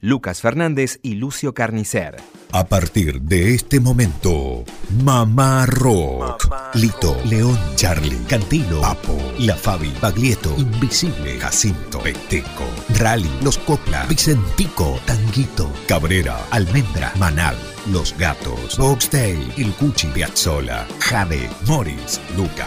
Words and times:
Lucas 0.00 0.40
Fernández 0.40 1.00
y 1.02 1.14
Lucio 1.14 1.54
Carnicer. 1.54 2.16
A 2.52 2.64
partir 2.66 3.20
de 3.22 3.54
este 3.54 3.80
momento, 3.80 4.64
Mamá 5.02 5.66
Rock. 5.66 6.48
Lito, 6.74 7.20
León, 7.24 7.58
Charlie, 7.74 8.16
Cantilo, 8.28 8.84
Apo, 8.84 9.18
La 9.40 9.56
Fabi, 9.56 9.92
Baglietto, 10.00 10.54
Invisible, 10.56 11.38
Jacinto, 11.38 11.98
Peteco, 11.98 12.64
Rally, 12.98 13.28
Los 13.42 13.58
Copla, 13.58 14.06
Vicentico, 14.06 14.98
Tanguito, 15.04 15.70
Cabrera, 15.88 16.38
Almendra, 16.52 17.12
Manal, 17.18 17.56
Los 17.92 18.16
Gatos, 18.16 18.78
Boxdale, 18.78 19.52
El 19.56 19.72
Cuchi, 19.72 20.06
Piazzola, 20.06 20.86
Jade, 21.00 21.50
Morris, 21.66 22.20
Luca, 22.36 22.66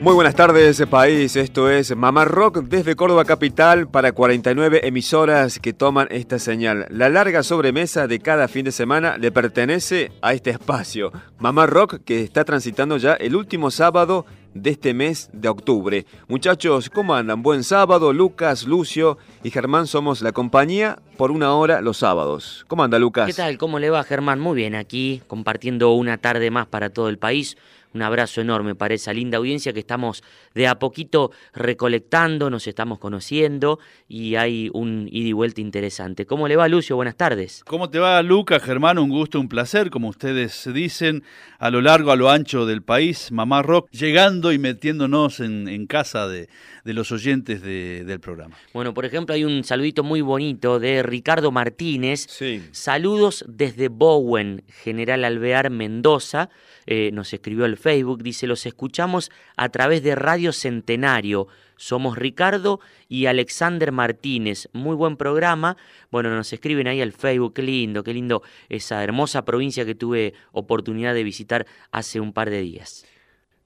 Muy 0.00 0.14
buenas 0.14 0.34
tardes, 0.34 0.82
país. 0.86 1.36
Esto 1.36 1.68
es 1.68 1.94
Mamá 1.94 2.24
Rock 2.24 2.60
desde 2.62 2.96
Córdoba 2.96 3.26
Capital 3.26 3.86
para 3.86 4.12
49 4.12 4.86
emisoras 4.88 5.58
que 5.58 5.74
toman 5.74 6.08
esta 6.10 6.38
señal. 6.38 6.86
La 6.88 7.10
larga 7.10 7.42
sobremesa 7.42 8.06
de 8.06 8.18
cada 8.18 8.48
fin 8.48 8.64
de 8.64 8.72
semana 8.72 9.18
le 9.18 9.30
pertenece 9.30 10.10
a 10.22 10.32
este 10.32 10.48
espacio. 10.48 11.12
Mamá 11.38 11.66
Rock 11.66 12.00
que 12.02 12.22
está 12.22 12.44
transitando 12.44 12.96
ya 12.96 13.12
el 13.12 13.36
último 13.36 13.70
sábado 13.70 14.24
de 14.54 14.70
este 14.70 14.94
mes 14.94 15.28
de 15.34 15.48
octubre. 15.48 16.06
Muchachos, 16.28 16.88
¿cómo 16.88 17.14
andan? 17.14 17.42
Buen 17.42 17.62
sábado. 17.62 18.14
Lucas, 18.14 18.66
Lucio 18.66 19.18
y 19.44 19.50
Germán 19.50 19.86
somos 19.86 20.22
la 20.22 20.32
compañía 20.32 20.98
por 21.18 21.30
una 21.30 21.54
hora 21.54 21.82
los 21.82 21.98
sábados. 21.98 22.64
¿Cómo 22.68 22.82
anda, 22.82 22.98
Lucas? 22.98 23.26
¿Qué 23.26 23.34
tal? 23.34 23.58
¿Cómo 23.58 23.78
le 23.78 23.90
va, 23.90 24.02
Germán? 24.02 24.40
Muy 24.40 24.56
bien, 24.56 24.74
aquí 24.74 25.20
compartiendo 25.26 25.92
una 25.92 26.16
tarde 26.16 26.50
más 26.50 26.66
para 26.66 26.88
todo 26.88 27.10
el 27.10 27.18
país. 27.18 27.58
Un 27.92 28.02
abrazo 28.02 28.40
enorme 28.40 28.74
para 28.74 28.94
esa 28.94 29.12
linda 29.12 29.38
audiencia 29.38 29.72
que 29.72 29.80
estamos 29.80 30.22
de 30.54 30.66
a 30.66 30.78
poquito 30.78 31.30
recolectando, 31.54 32.50
nos 32.50 32.66
estamos 32.66 32.98
conociendo 32.98 33.78
y 34.08 34.34
hay 34.34 34.70
un 34.72 35.08
ida 35.10 35.28
y 35.28 35.32
vuelta 35.32 35.60
interesante. 35.60 36.26
¿Cómo 36.26 36.48
le 36.48 36.56
va, 36.56 36.68
Lucio? 36.68 36.96
Buenas 36.96 37.16
tardes. 37.16 37.62
¿Cómo 37.66 37.90
te 37.90 37.98
va, 37.98 38.20
Lucas, 38.22 38.62
Germán? 38.62 38.98
Un 38.98 39.10
gusto, 39.10 39.38
un 39.38 39.48
placer, 39.48 39.90
como 39.90 40.08
ustedes 40.08 40.68
dicen, 40.72 41.22
a 41.58 41.70
lo 41.70 41.80
largo, 41.80 42.10
a 42.10 42.16
lo 42.16 42.30
ancho 42.30 42.66
del 42.66 42.82
país, 42.82 43.30
Mamá 43.32 43.62
Rock, 43.62 43.88
llegando 43.90 44.52
y 44.52 44.58
metiéndonos 44.58 45.40
en, 45.40 45.68
en 45.68 45.86
casa 45.86 46.26
de, 46.26 46.48
de, 46.84 46.94
los 46.94 47.12
oyentes 47.12 47.62
de, 47.62 48.04
del 48.04 48.20
programa. 48.20 48.56
Bueno, 48.72 48.94
por 48.94 49.04
ejemplo, 49.04 49.34
hay 49.34 49.44
un 49.44 49.62
saludito 49.64 50.02
muy 50.02 50.20
bonito 50.20 50.80
de 50.80 51.02
Ricardo 51.02 51.50
Martínez. 51.52 52.26
Sí. 52.28 52.62
Saludos 52.72 53.44
desde 53.48 53.88
Bowen, 53.88 54.64
General 54.82 55.24
Alvear, 55.24 55.70
Mendoza. 55.70 56.48
Eh, 56.86 57.10
nos 57.12 57.32
escribió 57.32 57.66
al 57.66 57.76
Facebook, 57.76 58.22
dice, 58.22 58.46
los 58.46 58.66
escuchamos 58.66 59.30
a 59.56 59.68
través 59.68 60.02
de 60.02 60.14
Radio 60.14 60.39
Centenario. 60.52 61.46
Somos 61.76 62.16
Ricardo 62.18 62.80
y 63.08 63.26
Alexander 63.26 63.92
Martínez. 63.92 64.68
Muy 64.72 64.96
buen 64.96 65.16
programa. 65.16 65.76
Bueno, 66.10 66.30
nos 66.30 66.52
escriben 66.52 66.88
ahí 66.88 67.00
al 67.00 67.12
Facebook. 67.12 67.54
Qué 67.54 67.62
lindo, 67.62 68.02
qué 68.02 68.12
lindo 68.12 68.42
esa 68.68 69.02
hermosa 69.04 69.44
provincia 69.44 69.84
que 69.84 69.94
tuve 69.94 70.34
oportunidad 70.52 71.14
de 71.14 71.24
visitar 71.24 71.66
hace 71.92 72.20
un 72.20 72.32
par 72.32 72.50
de 72.50 72.60
días. 72.60 73.06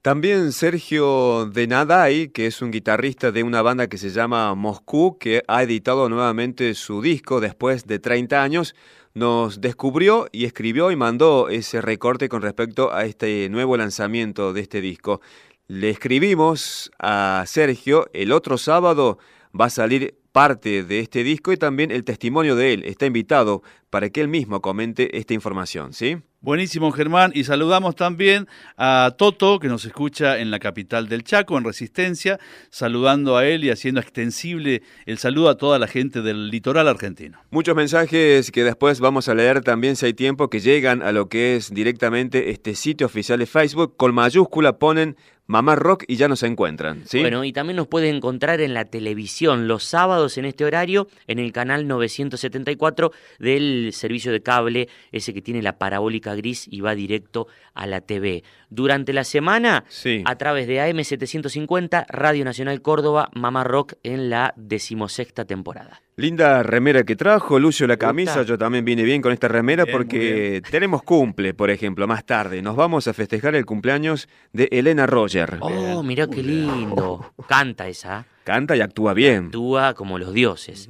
También 0.04 0.52
Sergio 0.52 1.46
Denaday, 1.46 2.28
que 2.28 2.46
es 2.46 2.60
un 2.60 2.70
guitarrista 2.70 3.32
de 3.32 3.42
una 3.42 3.62
banda 3.62 3.86
que 3.86 3.96
se 3.96 4.10
llama 4.10 4.54
Moscú, 4.54 5.16
que 5.18 5.42
ha 5.48 5.62
editado 5.62 6.10
nuevamente 6.10 6.74
su 6.74 7.00
disco 7.00 7.40
después 7.40 7.86
de 7.86 8.00
30 8.00 8.42
años, 8.42 8.74
nos 9.14 9.62
descubrió 9.62 10.26
y 10.30 10.44
escribió 10.44 10.90
y 10.90 10.96
mandó 10.96 11.48
ese 11.48 11.80
recorte 11.80 12.28
con 12.28 12.42
respecto 12.42 12.92
a 12.92 13.06
este 13.06 13.48
nuevo 13.48 13.78
lanzamiento 13.78 14.52
de 14.52 14.60
este 14.60 14.82
disco. 14.82 15.22
Le 15.66 15.88
escribimos 15.88 16.90
a 16.98 17.42
Sergio, 17.46 18.10
el 18.12 18.32
otro 18.32 18.58
sábado 18.58 19.18
va 19.58 19.66
a 19.66 19.70
salir 19.70 20.18
parte 20.30 20.82
de 20.82 20.98
este 20.98 21.24
disco 21.24 21.52
y 21.52 21.56
también 21.56 21.90
el 21.90 22.04
testimonio 22.04 22.54
de 22.54 22.74
él. 22.74 22.84
Está 22.84 23.06
invitado 23.06 23.62
para 23.88 24.10
que 24.10 24.20
él 24.20 24.28
mismo 24.28 24.60
comente 24.60 25.16
esta 25.16 25.32
información, 25.32 25.94
¿sí? 25.94 26.18
Buenísimo, 26.40 26.92
Germán. 26.92 27.32
Y 27.34 27.44
saludamos 27.44 27.96
también 27.96 28.46
a 28.76 29.14
Toto, 29.16 29.58
que 29.58 29.68
nos 29.68 29.86
escucha 29.86 30.40
en 30.40 30.50
la 30.50 30.58
capital 30.58 31.08
del 31.08 31.24
Chaco, 31.24 31.56
en 31.56 31.64
Resistencia, 31.64 32.38
saludando 32.68 33.38
a 33.38 33.46
él 33.46 33.64
y 33.64 33.70
haciendo 33.70 34.00
extensible 34.00 34.82
el 35.06 35.16
saludo 35.16 35.48
a 35.48 35.56
toda 35.56 35.78
la 35.78 35.86
gente 35.86 36.20
del 36.20 36.50
litoral 36.50 36.88
argentino. 36.88 37.38
Muchos 37.50 37.74
mensajes 37.74 38.50
que 38.50 38.64
después 38.64 39.00
vamos 39.00 39.28
a 39.28 39.34
leer 39.34 39.62
también, 39.62 39.96
si 39.96 40.04
hay 40.04 40.12
tiempo, 40.12 40.50
que 40.50 40.60
llegan 40.60 41.00
a 41.00 41.12
lo 41.12 41.30
que 41.30 41.56
es 41.56 41.72
directamente 41.72 42.50
este 42.50 42.74
sitio 42.74 43.06
oficial 43.06 43.38
de 43.38 43.46
Facebook. 43.46 43.96
Con 43.96 44.12
mayúscula 44.12 44.78
ponen 44.78 45.16
Mamá 45.46 45.76
Rock 45.76 46.04
y 46.08 46.16
ya 46.16 46.26
nos 46.26 46.42
encuentran. 46.42 47.04
Bueno, 47.12 47.44
y 47.44 47.52
también 47.52 47.76
nos 47.76 47.86
pueden 47.86 48.16
encontrar 48.16 48.62
en 48.62 48.72
la 48.72 48.86
televisión 48.86 49.68
los 49.68 49.84
sábados 49.84 50.38
en 50.38 50.46
este 50.46 50.64
horario 50.64 51.06
en 51.26 51.38
el 51.38 51.52
canal 51.52 51.86
974 51.86 53.12
del 53.38 53.90
servicio 53.92 54.32
de 54.32 54.40
cable, 54.40 54.88
ese 55.12 55.34
que 55.34 55.42
tiene 55.42 55.60
la 55.60 55.76
parabólica 55.76 56.34
gris 56.34 56.66
y 56.70 56.80
va 56.80 56.94
directo 56.94 57.46
a 57.74 57.86
la 57.86 58.00
TV. 58.00 58.42
Durante 58.74 59.12
la 59.12 59.24
semana, 59.24 59.84
Sí. 59.88 60.22
a 60.26 60.36
través 60.36 60.66
de 60.66 60.80
AM750, 60.80 62.06
Radio 62.08 62.44
Nacional 62.44 62.82
Córdoba, 62.82 63.28
Mamá 63.34 63.64
Rock 63.64 63.94
en 64.02 64.30
la 64.30 64.52
decimosexta 64.56 65.44
temporada. 65.44 66.00
Linda 66.16 66.62
remera 66.62 67.02
que 67.04 67.16
trajo, 67.16 67.58
Lucio 67.58 67.86
la 67.86 67.94
¿Te 67.94 68.06
camisa, 68.06 68.42
yo 68.42 68.56
también 68.56 68.84
vine 68.84 69.02
bien 69.02 69.20
con 69.20 69.32
esta 69.32 69.48
remera 69.48 69.84
Bien, 69.84 69.96
porque 69.96 70.62
tenemos 70.70 71.02
cumple, 71.02 71.54
por 71.54 71.70
ejemplo, 71.70 72.06
más 72.06 72.24
tarde. 72.24 72.62
Nos 72.62 72.76
vamos 72.76 73.08
a 73.08 73.12
festejar 73.14 73.54
el 73.56 73.64
cumpleaños 73.66 74.28
de 74.52 74.68
Elena 74.70 75.06
Roger. 75.06 75.58
Oh, 75.60 76.02
mirá 76.02 76.26
qué 76.28 76.42
lindo. 76.42 77.32
Canta 77.48 77.88
esa, 77.88 78.26
Canta 78.44 78.76
y 78.76 78.80
actúa 78.80 79.14
bien. 79.14 79.46
actúa 79.46 79.94
como 79.94 80.18
los 80.18 80.32
dioses. 80.32 80.88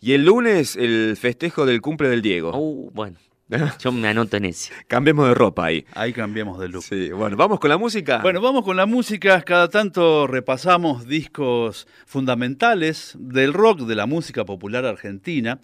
Y 0.00 0.12
el 0.12 0.24
lunes 0.24 0.76
el 0.76 1.16
festejo 1.16 1.66
del 1.66 1.80
cumple 1.80 2.08
del 2.08 2.20
Diego. 2.22 2.50
Uh, 2.54 2.90
bueno, 2.92 3.16
yo 3.78 3.92
me 3.92 4.08
anoto 4.08 4.36
en 4.36 4.46
ese. 4.46 4.72
Cambiemos 4.88 5.28
de 5.28 5.34
ropa 5.34 5.66
ahí. 5.66 5.84
Ahí 5.94 6.12
cambiamos 6.12 6.58
de 6.58 6.68
look. 6.68 6.82
Sí, 6.82 7.10
bueno, 7.10 7.36
vamos 7.36 7.60
con 7.60 7.70
la 7.70 7.76
música. 7.76 8.20
Bueno, 8.22 8.40
vamos 8.40 8.64
con 8.64 8.76
la 8.76 8.86
música. 8.86 9.42
Cada 9.42 9.68
tanto 9.68 10.26
repasamos 10.26 11.06
discos 11.06 11.86
fundamentales 12.06 13.14
del 13.18 13.52
rock, 13.52 13.80
de 13.80 13.94
la 13.94 14.06
música 14.06 14.44
popular 14.44 14.84
argentina. 14.86 15.60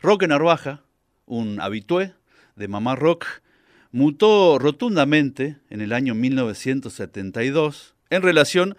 Roque 0.00 0.28
Narvaja, 0.28 0.82
un 1.26 1.60
habitué 1.60 2.14
de 2.56 2.68
Mamá 2.68 2.96
Rock, 2.96 3.26
mutó 3.92 4.58
rotundamente 4.58 5.58
en 5.70 5.80
el 5.80 5.92
año 5.92 6.14
1972 6.14 7.94
en 8.10 8.22
relación 8.22 8.76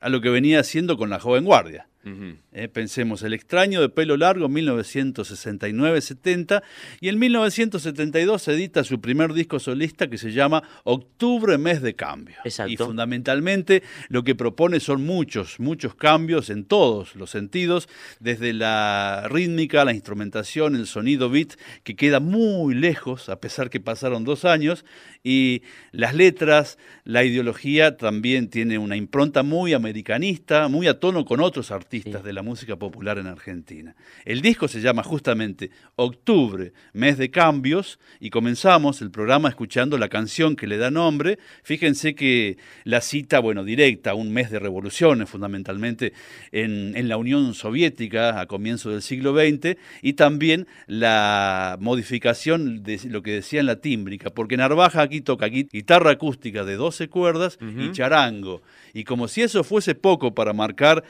a 0.00 0.08
lo 0.10 0.20
que 0.20 0.28
venía 0.28 0.60
haciendo 0.60 0.96
con 0.96 1.10
la 1.10 1.20
joven 1.20 1.44
guardia. 1.44 1.88
Ujú. 2.04 2.36
Eh, 2.52 2.68
pensemos, 2.68 3.22
El 3.22 3.32
extraño 3.32 3.80
de 3.80 3.88
pelo 3.88 4.18
largo, 4.18 4.48
1969-70, 4.48 6.62
y 7.00 7.08
en 7.08 7.18
1972 7.18 8.46
edita 8.48 8.84
su 8.84 9.00
primer 9.00 9.32
disco 9.32 9.58
solista 9.58 10.10
que 10.10 10.18
se 10.18 10.32
llama 10.32 10.62
Octubre, 10.84 11.56
mes 11.56 11.80
de 11.80 11.94
cambio. 11.94 12.36
Exacto. 12.44 12.72
Y 12.72 12.76
fundamentalmente 12.76 13.82
lo 14.08 14.22
que 14.22 14.34
propone 14.34 14.80
son 14.80 15.06
muchos, 15.06 15.58
muchos 15.60 15.94
cambios 15.94 16.50
en 16.50 16.66
todos 16.66 17.16
los 17.16 17.30
sentidos, 17.30 17.88
desde 18.20 18.52
la 18.52 19.26
rítmica, 19.30 19.86
la 19.86 19.94
instrumentación, 19.94 20.76
el 20.76 20.86
sonido 20.86 21.30
beat, 21.30 21.54
que 21.84 21.96
queda 21.96 22.20
muy 22.20 22.74
lejos, 22.74 23.30
a 23.30 23.40
pesar 23.40 23.70
que 23.70 23.80
pasaron 23.80 24.24
dos 24.24 24.44
años, 24.44 24.84
y 25.22 25.62
las 25.90 26.14
letras, 26.14 26.76
la 27.04 27.24
ideología 27.24 27.96
también 27.96 28.50
tiene 28.50 28.76
una 28.76 28.96
impronta 28.96 29.42
muy 29.42 29.72
americanista, 29.72 30.68
muy 30.68 30.86
a 30.86 31.00
tono 31.00 31.24
con 31.24 31.40
otros 31.40 31.70
artistas 31.70 31.93
artistas 31.94 32.24
de 32.24 32.32
la 32.32 32.42
música 32.42 32.74
popular 32.76 33.18
en 33.18 33.28
Argentina. 33.28 33.94
El 34.24 34.40
disco 34.40 34.66
se 34.66 34.80
llama 34.80 35.04
justamente 35.04 35.70
Octubre, 35.94 36.72
mes 36.92 37.18
de 37.18 37.30
cambios, 37.30 38.00
y 38.18 38.30
comenzamos 38.30 39.00
el 39.00 39.12
programa 39.12 39.48
escuchando 39.48 39.96
la 39.96 40.08
canción 40.08 40.56
que 40.56 40.66
le 40.66 40.76
da 40.76 40.90
nombre. 40.90 41.38
Fíjense 41.62 42.16
que 42.16 42.58
la 42.82 43.00
cita, 43.00 43.38
bueno, 43.38 43.62
directa, 43.62 44.14
un 44.14 44.32
mes 44.32 44.50
de 44.50 44.58
revoluciones 44.58 45.30
fundamentalmente 45.30 46.12
en, 46.50 46.96
en 46.96 47.08
la 47.08 47.16
Unión 47.16 47.54
Soviética 47.54 48.40
a 48.40 48.46
comienzos 48.46 48.92
del 48.92 49.02
siglo 49.02 49.32
XX, 49.32 49.76
y 50.02 50.14
también 50.14 50.66
la 50.88 51.76
modificación 51.80 52.82
de 52.82 53.00
lo 53.04 53.22
que 53.22 53.32
decía 53.32 53.60
en 53.60 53.66
la 53.66 53.76
tímbrica, 53.76 54.30
porque 54.30 54.56
Narvaja 54.56 55.02
aquí 55.02 55.20
toca 55.20 55.46
guitarra 55.46 56.10
acústica 56.10 56.64
de 56.64 56.74
12 56.74 57.08
cuerdas 57.08 57.56
y 57.60 57.92
charango. 57.92 58.62
Y 58.92 59.04
como 59.04 59.28
si 59.28 59.42
eso 59.42 59.62
fuese 59.62 59.94
poco 59.94 60.34
para 60.34 60.52
marcar 60.52 61.04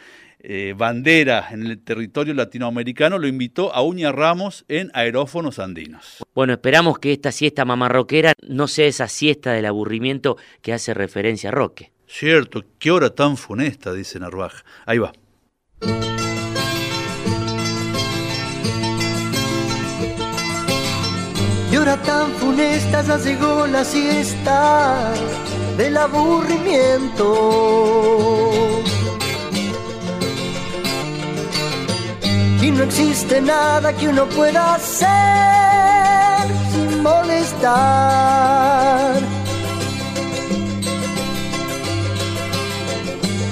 eh, 0.47 0.75
bandera 0.77 1.49
en 1.53 1.65
el 1.65 1.83
territorio 1.83 2.35
latinoamericano, 2.35 3.19
lo 3.19 3.27
invitó 3.27 3.75
a 3.75 3.81
Uña 3.83 4.13
Ramos 4.13 4.67
en 4.69 4.91
Aerófonos 4.93 5.59
Andinos. 5.59 6.23
Bueno, 6.35 6.53
esperamos 6.53 6.99
que 6.99 7.15
esta 7.15 7.33
siesta 7.33 7.65
mamarroquera 7.65 8.35
no 8.47 8.69
sea 8.69 8.87
esa 8.87 9.09
siesta 9.09 9.53
del 9.53 9.65
aburrimiento 9.65 10.37
que 10.61 10.75
hace 10.75 10.93
referencia 10.93 11.49
a 11.49 11.53
Roque. 11.53 11.93
Cierto, 12.07 12.63
qué 12.79 12.91
hora 12.91 13.09
tan 13.11 13.39
funesta, 13.39 13.95
dice 13.95 14.21
Narvaja. 14.21 14.63
Ahí 14.85 14.99
va. 14.99 15.13
Y 21.73 21.77
hora 21.77 21.97
tan 22.03 22.31
funesta 22.33 23.01
ya 23.03 23.17
llegó 23.17 23.67
la 23.67 23.83
siesta 23.83 25.15
del 25.79 25.97
aburrimiento. 25.97 28.85
Y 32.65 32.71
no 32.71 32.85
existe 32.85 33.43
nada 33.43 33.93
que 33.93 34.09
uno 34.09 34.25
pueda 34.25 34.77
hacer 34.77 35.09
sin 36.73 37.03
molestar. 37.03 37.75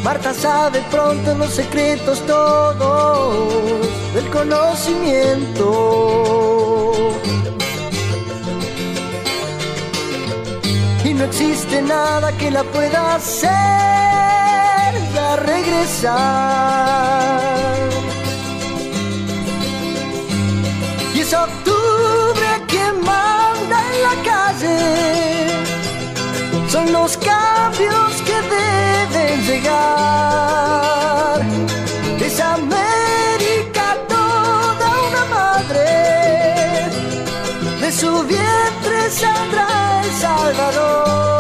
Marta 0.03 0.33
sabe 0.33 0.81
pronto 0.91 1.35
los 1.35 1.51
secretos 1.51 2.27
todos 2.27 3.87
del 4.15 4.31
conocimiento. 4.31 5.69
Y 11.05 11.13
no 11.13 11.25
existe 11.25 11.83
nada 11.83 12.33
que 12.39 12.51
la 12.51 12.65
pueda 12.65 13.17
hacer 13.17 13.51
ya 15.15 15.37
regresar. 15.37 16.73
Son 26.69 26.93
los 26.93 27.17
cambios 27.17 28.23
que 28.23 28.37
deben 28.57 29.45
llegar. 29.45 31.41
Es 32.21 32.41
América 32.41 33.97
toda 34.09 34.89
una 35.09 35.25
madre. 35.37 35.89
De 37.81 37.91
su 37.91 38.23
vientre 38.23 39.11
saldrá 39.11 40.03
el 40.05 40.13
Salvador. 40.13 41.32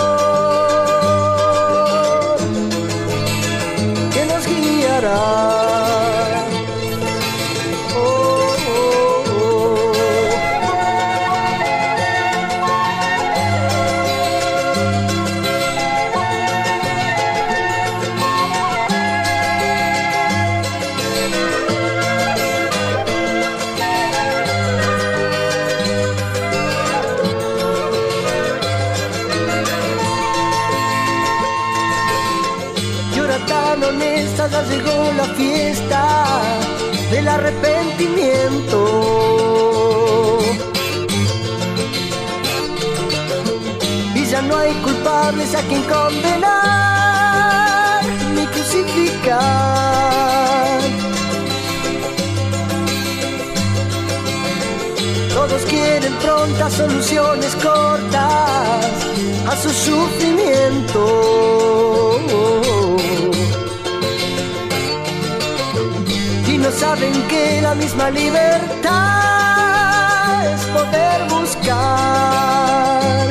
Soluciones 56.77 57.55
cortas 57.57 58.87
a 59.47 59.57
su 59.57 59.71
sufrimiento. 59.71 61.43
no 66.63 66.71
saben 66.71 67.13
que 67.29 67.61
la 67.61 67.75
misma 67.75 68.09
libertad 68.11 68.93
es 70.55 70.65
poder 70.67 71.29
buscar. 71.29 73.22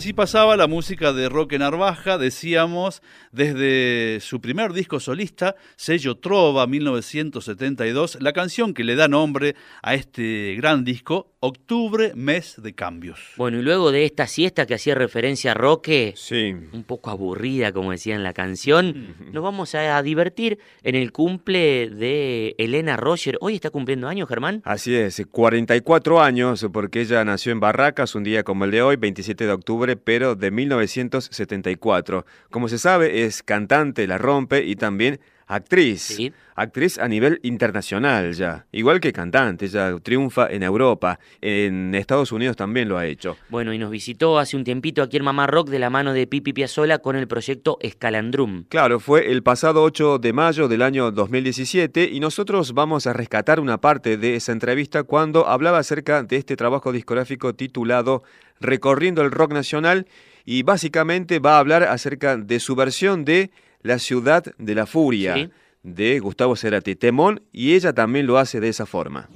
Así 0.00 0.09
pasaba 0.20 0.54
la 0.54 0.66
música 0.66 1.14
de 1.14 1.30
Roque 1.30 1.58
Narvaja, 1.58 2.18
decíamos, 2.18 3.00
desde 3.32 4.20
su 4.20 4.38
primer 4.42 4.74
disco 4.74 5.00
solista, 5.00 5.56
sello 5.76 6.18
Trova 6.18 6.66
1972, 6.66 8.18
la 8.20 8.34
canción 8.34 8.74
que 8.74 8.84
le 8.84 8.96
da 8.96 9.08
nombre 9.08 9.56
a 9.82 9.94
este 9.94 10.56
gran 10.58 10.84
disco, 10.84 11.28
Octubre, 11.42 12.12
mes 12.14 12.60
de 12.62 12.74
cambios. 12.74 13.18
Bueno, 13.38 13.60
y 13.60 13.62
luego 13.62 13.92
de 13.92 14.04
esta 14.04 14.26
siesta 14.26 14.66
que 14.66 14.74
hacía 14.74 14.94
referencia 14.94 15.52
a 15.52 15.54
Roque, 15.54 16.12
Sí. 16.14 16.54
un 16.74 16.84
poco 16.84 17.08
aburrida, 17.08 17.72
como 17.72 17.92
decía 17.92 18.14
en 18.14 18.22
la 18.22 18.34
canción, 18.34 19.14
nos 19.32 19.42
vamos 19.42 19.74
a 19.74 20.02
divertir 20.02 20.58
en 20.82 20.96
el 20.96 21.12
cumple 21.12 21.88
de 21.88 22.54
Elena 22.58 22.98
Roger. 22.98 23.38
Hoy 23.40 23.54
está 23.54 23.70
cumpliendo 23.70 24.06
años, 24.06 24.28
Germán. 24.28 24.60
Así 24.66 24.94
es, 24.94 25.22
44 25.30 26.20
años, 26.20 26.66
porque 26.70 27.00
ella 27.00 27.24
nació 27.24 27.52
en 27.52 27.60
Barracas 27.60 28.14
un 28.14 28.24
día 28.24 28.42
como 28.42 28.66
el 28.66 28.70
de 28.70 28.82
hoy, 28.82 28.96
27 28.96 29.46
de 29.46 29.52
octubre, 29.52 29.96
de 30.18 30.50
1974. 30.50 32.26
Como 32.50 32.68
se 32.68 32.78
sabe, 32.78 33.24
es 33.24 33.44
cantante, 33.44 34.08
la 34.08 34.18
rompe 34.18 34.64
y 34.64 34.74
también 34.74 35.20
actriz. 35.50 36.02
Sí. 36.02 36.32
Actriz 36.54 36.98
a 36.98 37.08
nivel 37.08 37.40
internacional 37.42 38.34
ya, 38.34 38.66
igual 38.70 39.00
que 39.00 39.12
cantante, 39.12 39.64
ella 39.64 39.96
triunfa 40.02 40.46
en 40.50 40.62
Europa, 40.62 41.18
en 41.40 41.94
Estados 41.94 42.32
Unidos 42.32 42.54
también 42.56 42.88
lo 42.88 42.98
ha 42.98 43.06
hecho. 43.06 43.36
Bueno, 43.48 43.72
y 43.72 43.78
nos 43.78 43.90
visitó 43.90 44.38
hace 44.38 44.56
un 44.56 44.64
tiempito 44.64 45.02
aquí 45.02 45.16
en 45.16 45.24
Mamá 45.24 45.46
Rock 45.46 45.70
de 45.70 45.78
la 45.78 45.88
mano 45.88 46.12
de 46.12 46.26
Pipi 46.26 46.52
Piazzola 46.52 46.98
con 46.98 47.16
el 47.16 47.26
proyecto 47.26 47.78
Escalandrum. 47.80 48.64
Claro, 48.68 49.00
fue 49.00 49.32
el 49.32 49.42
pasado 49.42 49.82
8 49.82 50.18
de 50.18 50.32
mayo 50.32 50.68
del 50.68 50.82
año 50.82 51.10
2017 51.10 52.10
y 52.12 52.20
nosotros 52.20 52.74
vamos 52.74 53.06
a 53.06 53.14
rescatar 53.14 53.58
una 53.58 53.80
parte 53.80 54.18
de 54.18 54.36
esa 54.36 54.52
entrevista 54.52 55.02
cuando 55.02 55.48
hablaba 55.48 55.78
acerca 55.78 56.22
de 56.22 56.36
este 56.36 56.56
trabajo 56.56 56.92
discográfico 56.92 57.54
titulado 57.54 58.22
Recorriendo 58.60 59.22
el 59.22 59.30
Rock 59.30 59.54
Nacional 59.54 60.06
y 60.44 60.62
básicamente 60.62 61.38
va 61.38 61.56
a 61.56 61.60
hablar 61.60 61.84
acerca 61.84 62.36
de 62.36 62.60
su 62.60 62.76
versión 62.76 63.24
de 63.24 63.50
La 63.82 63.98
Ciudad 63.98 64.44
de 64.58 64.74
la 64.74 64.86
Furia 64.86 65.34
Sí. 65.34 65.50
de 65.82 66.18
Gustavo 66.20 66.56
Cerati 66.56 66.96
Temón 66.96 67.42
y 67.52 67.74
ella 67.74 67.92
también 67.92 68.26
lo 68.26 68.38
hace 68.38 68.60
de 68.60 68.68
esa 68.68 68.86
forma. 68.86 69.28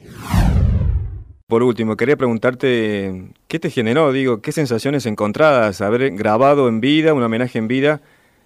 Por 1.46 1.62
último, 1.62 1.96
quería 1.96 2.16
preguntarte, 2.16 3.32
¿qué 3.48 3.58
te 3.58 3.70
generó, 3.70 4.12
digo, 4.12 4.40
qué 4.40 4.50
sensaciones 4.50 5.04
encontradas 5.06 5.80
haber 5.82 6.10
grabado 6.12 6.68
en 6.68 6.80
vida, 6.80 7.12
un 7.12 7.22
homenaje 7.22 7.58
en 7.58 7.68
vida 7.68 8.00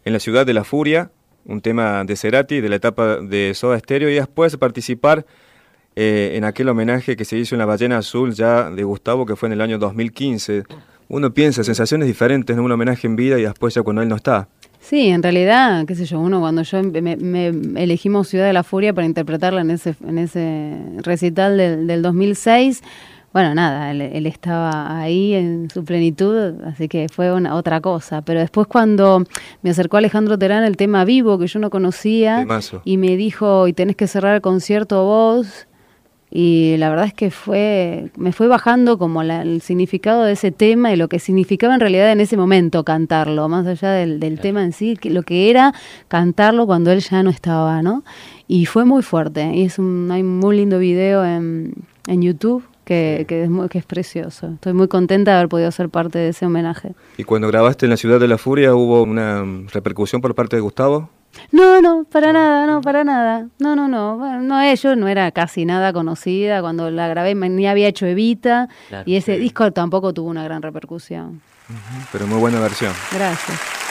en 0.05 0.13
la 0.13 0.19
ciudad 0.19 0.45
de 0.45 0.53
la 0.53 0.65
furia, 0.65 1.11
un 1.45 1.61
tema 1.61 2.05
de 2.05 2.17
Cerati 2.17 2.61
de 2.61 2.69
la 2.69 2.77
etapa 2.77 3.17
de 3.19 3.53
Soda 3.55 3.79
Stereo 3.79 4.11
y 4.11 4.15
después 4.15 4.57
participar 4.57 5.25
eh, 5.97 6.33
en 6.35 6.45
aquel 6.45 6.69
homenaje 6.69 7.17
que 7.17 7.25
se 7.25 7.39
hizo 7.39 7.55
en 7.55 7.61
la 7.61 7.67
Ballena 7.67 7.99
Azul 7.99 8.35
ya 8.35 8.69
de 8.71 8.83
Gustavo 8.85 9.25
que 9.27 9.37
fue 9.37 9.49
en 9.49 9.55
el 9.55 9.61
año 9.61 9.79
2015? 9.79 10.65
Uno 11.09 11.33
piensa 11.33 11.65
sensaciones 11.65 12.07
diferentes 12.07 12.55
en 12.55 12.63
un 12.63 12.71
homenaje 12.71 13.07
en 13.07 13.17
vida 13.17 13.39
y 13.39 13.43
después 13.43 13.75
ya 13.75 13.83
cuando 13.83 14.03
él 14.03 14.09
no 14.09 14.17
está. 14.17 14.49
Sí, 14.81 15.09
en 15.09 15.23
realidad, 15.23 15.85
qué 15.87 15.95
sé 15.95 16.07
yo, 16.07 16.21
uno 16.21 16.41
cuando 16.41 16.63
yo 16.63 16.83
me, 16.83 17.17
me 17.17 17.49
elegimos 17.83 18.29
Ciudad 18.29 18.47
de 18.47 18.53
la 18.53 18.63
Furia 18.63 18.95
para 18.95 19.07
interpretarla 19.07 19.61
en 19.61 19.71
ese, 19.71 19.95
en 20.07 20.19
ese 20.19 20.77
recital 21.03 21.57
del, 21.57 21.87
del 21.87 22.03
2006, 22.03 22.83
bueno, 23.33 23.55
nada, 23.55 23.91
él, 23.91 24.01
él 24.01 24.27
estaba 24.27 24.99
ahí 24.99 25.35
en 25.35 25.69
su 25.71 25.85
plenitud, 25.85 26.61
así 26.65 26.89
que 26.89 27.09
fue 27.09 27.33
una, 27.33 27.55
otra 27.55 27.81
cosa. 27.81 28.23
Pero 28.23 28.41
después 28.41 28.67
cuando 28.67 29.23
me 29.63 29.71
acercó 29.71 29.99
Alejandro 29.99 30.39
Terán 30.39 30.65
el 30.65 30.77
tema 30.77 31.05
vivo, 31.05 31.39
que 31.39 31.47
yo 31.47 31.59
no 31.59 31.69
conocía, 31.69 32.39
Temazo. 32.39 32.81
y 32.85 32.97
me 32.97 33.17
dijo, 33.17 33.69
y 33.69 33.75
tenés 33.75 33.97
que 33.97 34.07
cerrar 34.07 34.35
el 34.35 34.41
concierto 34.41 35.05
vos, 35.05 35.68
y 36.31 36.77
la 36.79 36.91
verdad 36.91 37.07
es 37.07 37.15
que 37.15 37.31
fue, 37.31 38.11
me 38.17 38.33
fue 38.33 38.49
bajando 38.49 38.99
como 38.99 39.23
la- 39.23 39.43
el 39.43 39.61
significado 39.63 40.25
de 40.25 40.33
ese 40.33 40.51
tema 40.53 40.93
y 40.93 40.97
lo 40.97 41.09
que 41.09 41.19
significaba 41.19 41.75
en 41.75 41.81
realidad 41.81 42.13
en 42.13 42.21
ese 42.21 42.37
momento 42.37 42.85
cantarlo, 42.85 43.49
más 43.49 43.67
allá 43.67 43.91
del, 43.93 44.21
del 44.21 44.39
tema 44.41 44.63
en 44.63 44.73
sí, 44.73 44.97
que 44.97 45.11
lo 45.11 45.23
que 45.23 45.49
era 45.51 45.73
cantarlo 46.09 46.67
cuando 46.67 46.91
él 46.93 47.01
ya 47.01 47.23
no 47.23 47.31
estaba, 47.31 47.81
¿no? 47.83 48.05
Y 48.47 48.67
fue 48.67 48.85
muy 48.85 49.03
fuerte. 49.03 49.51
Y 49.55 49.65
es 49.65 49.79
un, 49.79 50.09
hay 50.11 50.23
un 50.23 50.39
muy 50.39 50.57
lindo 50.57 50.79
video 50.79 51.25
en, 51.25 51.73
en 52.07 52.23
YouTube 52.23 52.65
que, 52.85 53.27
que 53.29 53.45
es 53.45 53.51
muy- 53.51 53.69
que 53.69 53.79
es 53.79 53.85
precioso. 53.85 54.53
Estoy 54.55 54.73
muy 54.73 54.89
contenta 54.89 55.33
de 55.33 55.37
haber 55.39 55.49
podido 55.49 55.71
ser 55.71 55.89
parte 55.91 56.19
de 56.19 56.29
ese 56.31 56.47
homenaje. 56.47 56.93
¿Y 57.19 57.25
cuando 57.25 57.49
grabaste 57.49 57.85
en 57.87 57.91
la 57.91 57.97
ciudad 57.99 58.19
de 58.21 58.29
la 58.29 58.39
furia 58.39 58.75
hubo 58.75 59.03
una 59.03 59.45
repercusión 59.73 60.21
por 60.23 60.35
parte 60.35 60.57
de 60.57 60.63
Gustavo? 60.63 61.11
No, 61.53 61.81
no, 61.81 62.05
para 62.05 62.33
nada, 62.33 62.67
no, 62.67 62.81
para 62.81 63.05
nada. 63.05 63.47
No, 63.59 63.77
no, 63.77 63.89
no. 63.89 64.19
Bueno, 64.19 64.41
no, 64.43 64.61
eh, 64.61 64.75
yo 64.77 64.97
no 64.97 65.09
era 65.09 65.31
casi 65.31 65.65
nada 65.65 65.93
conocida. 65.93 66.61
Cuando 66.61 66.91
la 66.91 67.09
grabé 67.09 67.35
ni 67.35 67.67
había 67.67 67.89
hecho 67.89 68.07
Evita. 68.07 68.69
Claro. 68.89 69.05
y 69.07 69.17
ese 69.17 69.39
disco 69.39 69.71
tampoco 69.73 70.13
tuvo 70.13 70.29
una 70.29 70.45
gran 70.45 70.63
repercusión. 70.63 71.41
Pero 72.13 72.27
muy 72.27 72.39
buena 72.39 72.61
versión. 72.61 72.93
Gracias. 73.13 73.88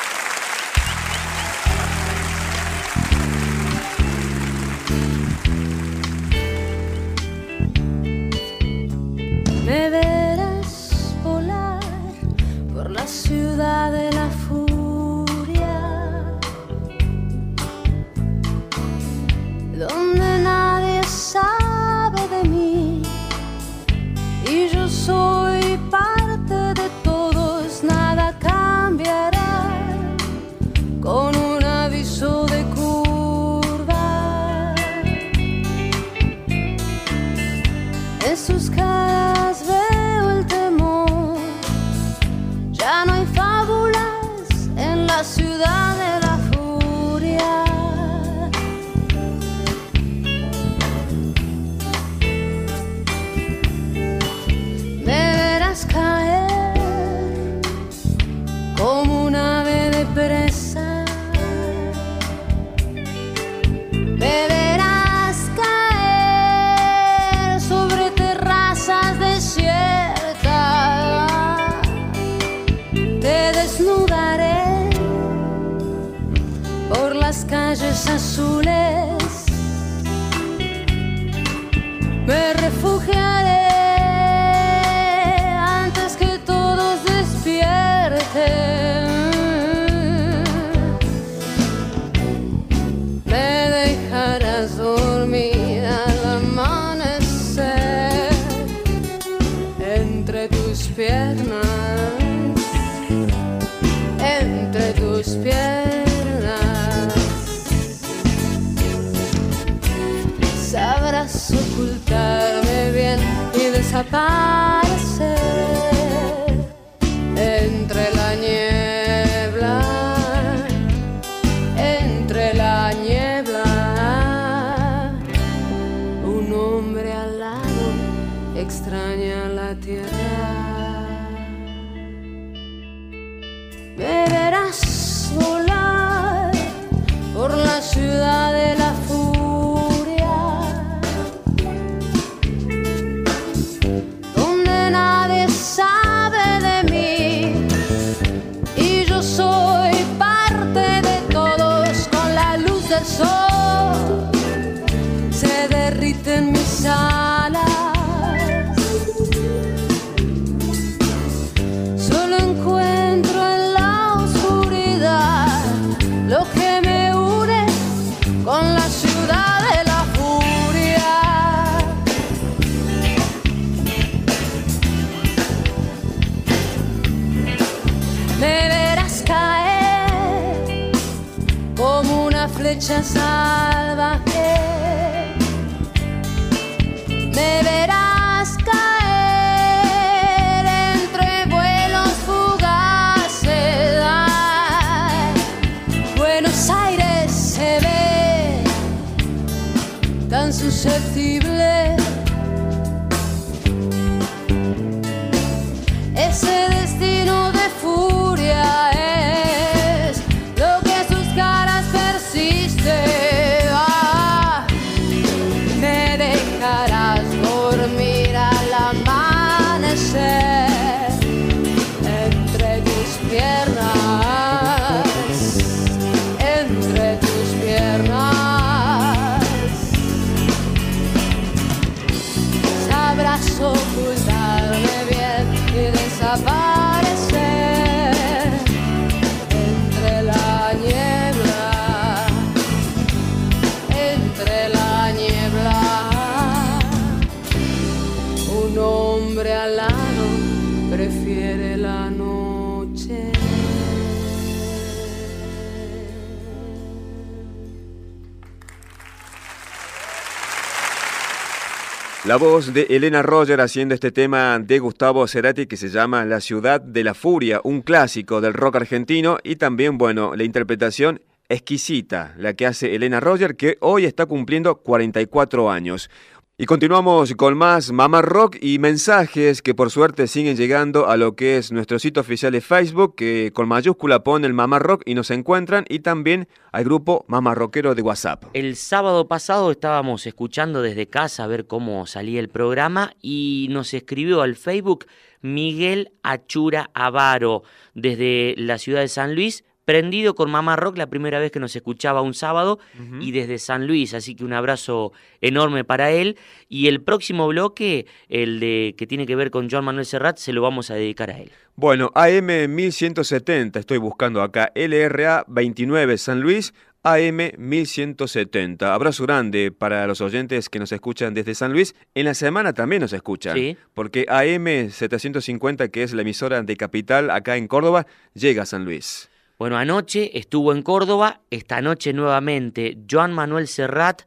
La 262.27 262.35
voz 262.35 262.73
de 262.73 262.87
Elena 262.89 263.21
Roger 263.21 263.61
haciendo 263.61 263.95
este 263.95 264.11
tema 264.11 264.59
de 264.59 264.79
Gustavo 264.79 265.25
Cerati 265.29 265.65
que 265.65 265.77
se 265.77 265.87
llama 265.87 266.25
La 266.25 266.41
ciudad 266.41 266.81
de 266.81 267.05
la 267.05 267.13
furia, 267.13 267.61
un 267.63 267.81
clásico 267.81 268.41
del 268.41 268.53
rock 268.53 268.75
argentino 268.75 269.37
y 269.45 269.55
también, 269.55 269.97
bueno, 269.97 270.35
la 270.35 270.43
interpretación 270.43 271.21
exquisita, 271.47 272.35
la 272.37 272.53
que 272.53 272.65
hace 272.65 272.93
Elena 272.93 273.21
Roger 273.21 273.55
que 273.55 273.77
hoy 273.79 274.03
está 274.03 274.25
cumpliendo 274.25 274.75
44 274.75 275.71
años. 275.71 276.09
Y 276.59 276.65
continuamos 276.65 277.35
con 277.35 277.55
más 277.55 277.91
Mamá 277.91 278.23
Rock 278.23 278.57
y 278.59 278.79
mensajes 278.79 279.61
que 279.61 279.75
por 279.75 279.91
suerte 279.91 280.25
siguen 280.25 280.57
llegando 280.57 281.07
a 281.07 281.15
lo 281.15 281.35
que 281.35 281.57
es 281.57 281.71
nuestro 281.71 281.99
sitio 281.99 282.21
oficial 282.21 282.51
de 282.51 282.61
Facebook, 282.61 283.13
que 283.13 283.51
con 283.53 283.67
mayúscula 283.67 284.23
pone 284.23 284.47
el 284.47 284.55
Mamá 284.55 284.79
Rock 284.79 285.03
y 285.05 285.13
nos 285.13 285.29
encuentran, 285.29 285.85
y 285.87 285.99
también 285.99 286.47
al 286.71 286.83
grupo 286.83 287.25
Mamá 287.27 287.53
Rockero 287.53 287.93
de 287.93 288.01
WhatsApp. 288.01 288.45
El 288.55 288.75
sábado 288.75 289.27
pasado 289.27 289.69
estábamos 289.69 290.25
escuchando 290.25 290.81
desde 290.81 291.05
casa 291.05 291.43
a 291.43 291.47
ver 291.47 291.67
cómo 291.67 292.07
salía 292.07 292.39
el 292.39 292.49
programa 292.49 293.13
y 293.21 293.67
nos 293.69 293.93
escribió 293.93 294.41
al 294.41 294.55
Facebook 294.55 295.05
Miguel 295.41 296.11
Achura 296.23 296.89
Avaro 296.95 297.61
desde 297.93 298.55
la 298.57 298.79
ciudad 298.79 299.01
de 299.01 299.09
San 299.09 299.35
Luis, 299.35 299.63
prendido 299.87 300.35
con 300.35 300.51
Mamá 300.51 300.75
Rock 300.75 300.97
la 300.97 301.07
primera 301.07 301.39
vez 301.39 301.49
que 301.49 301.61
nos 301.61 301.73
escuchaba 301.73 302.21
un 302.21 302.33
sábado 302.33 302.77
y 303.21 303.31
desde 303.31 303.57
San 303.57 303.87
Luis, 303.87 304.13
así 304.13 304.35
que 304.35 304.43
un 304.43 304.51
abrazo 304.51 305.13
enorme 305.39 305.85
para 305.85 306.11
él 306.11 306.37
y 306.67 306.87
el 306.87 307.01
próximo 307.01 307.47
bloque, 307.47 308.05
el 308.27 308.59
de 308.59 308.95
que 308.97 309.07
tiene 309.07 309.25
que 309.25 309.37
ver 309.37 309.49
con 309.49 309.69
Joan 309.69 309.85
Manuel 309.85 310.05
Serrat, 310.05 310.39
se 310.39 310.51
lo 310.51 310.61
vamos 310.61 310.91
a 310.91 310.95
dedicar 310.95 311.29
a 311.29 311.39
él. 311.39 311.51
Bueno, 311.77 312.11
AM 312.15 312.67
1170, 312.67 313.79
estoy 313.79 313.97
buscando 313.97 314.41
acá, 314.41 314.73
LRA 314.75 315.45
29 315.47 316.17
San 316.17 316.41
Luis, 316.41 316.73
AM 317.03 317.51
1170. 317.57 318.93
Abrazo 318.93 319.23
grande 319.23 319.71
para 319.71 320.05
los 320.05 320.19
oyentes 320.19 320.67
que 320.67 320.79
nos 320.79 320.91
escuchan 320.91 321.33
desde 321.33 321.55
San 321.55 321.71
Luis. 321.71 321.95
En 322.13 322.25
la 322.25 322.33
semana 322.33 322.73
también 322.73 323.03
nos 323.03 323.13
escuchan, 323.13 323.55
Sí. 323.55 323.77
porque 323.93 324.25
AM 324.27 324.89
750, 324.91 325.87
que 325.87 326.03
es 326.03 326.11
la 326.11 326.23
emisora 326.23 326.61
de 326.61 326.75
Capital 326.75 327.29
acá 327.29 327.55
en 327.55 327.69
Córdoba, 327.69 328.05
llega 328.33 328.63
a 328.63 328.65
San 328.65 328.83
Luis. 328.83 329.29
Bueno, 329.59 329.77
anoche 329.77 330.37
estuvo 330.37 330.71
en 330.71 330.83
Córdoba, 330.83 331.41
esta 331.49 331.81
noche 331.81 332.13
nuevamente 332.13 332.99
Joan 333.09 333.33
Manuel 333.33 333.67
Serrat 333.67 334.21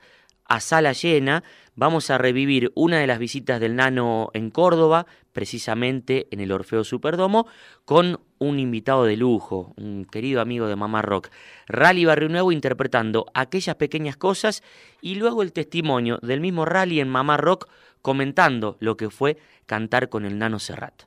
a 0.45 0.59
sala 0.59 0.93
llena. 0.93 1.45
Vamos 1.77 2.11
a 2.11 2.19
revivir 2.19 2.73
una 2.75 2.99
de 2.99 3.07
las 3.07 3.21
visitas 3.21 3.61
del 3.61 3.77
Nano 3.77 4.31
en 4.35 4.51
Córdoba, 4.51 5.07
precisamente 5.33 6.27
en 6.33 6.40
el 6.40 6.51
Orfeo 6.51 6.83
Superdomo, 6.83 7.47
con 7.85 8.19
un 8.38 8.59
invitado 8.59 9.05
de 9.05 9.16
lujo, 9.16 9.73
un 9.77 10.05
querido 10.05 10.40
amigo 10.40 10.66
de 10.66 10.75
Mamá 10.75 11.01
Rock. 11.01 11.29
Rally 11.69 12.05
Barrio 12.07 12.29
Nuevo 12.29 12.51
interpretando 12.51 13.27
aquellas 13.33 13.77
pequeñas 13.77 14.16
cosas 14.16 14.64
y 15.01 15.14
luego 15.14 15.43
el 15.43 15.53
testimonio 15.53 16.19
del 16.23 16.40
mismo 16.40 16.64
Rally 16.64 16.99
en 16.99 17.09
Mamá 17.09 17.37
Rock 17.37 17.69
comentando 18.03 18.77
lo 18.81 18.97
que 18.97 19.11
fue 19.11 19.37
cantar 19.66 20.09
con 20.09 20.25
el 20.25 20.38
Nano 20.38 20.59
Serrat. 20.59 21.05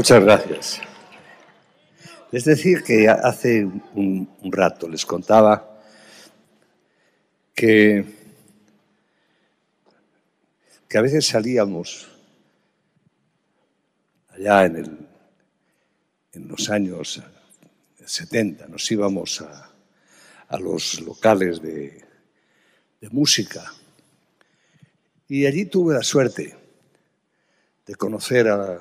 Muchas 0.00 0.24
gracias. 0.24 0.80
Es 2.32 2.46
decir, 2.46 2.82
que 2.82 3.06
hace 3.06 3.66
un, 3.66 4.26
rato 4.44 4.88
les 4.88 5.04
contaba 5.04 5.78
que, 7.54 8.06
que 10.88 10.96
a 10.96 11.02
veces 11.02 11.26
salíamos 11.26 12.08
allá 14.30 14.64
en, 14.64 15.06
en 16.32 16.48
los 16.48 16.70
años 16.70 17.22
70, 18.02 18.68
nos 18.68 18.90
íbamos 18.90 19.42
a, 19.42 19.70
a 20.48 20.58
los 20.58 20.98
locales 21.02 21.60
de, 21.60 22.02
de 23.02 23.10
música 23.10 23.70
y 25.28 25.44
allí 25.44 25.66
tuve 25.66 25.92
la 25.92 26.02
suerte 26.02 26.56
de 27.84 27.94
conocer 27.96 28.48
a, 28.48 28.80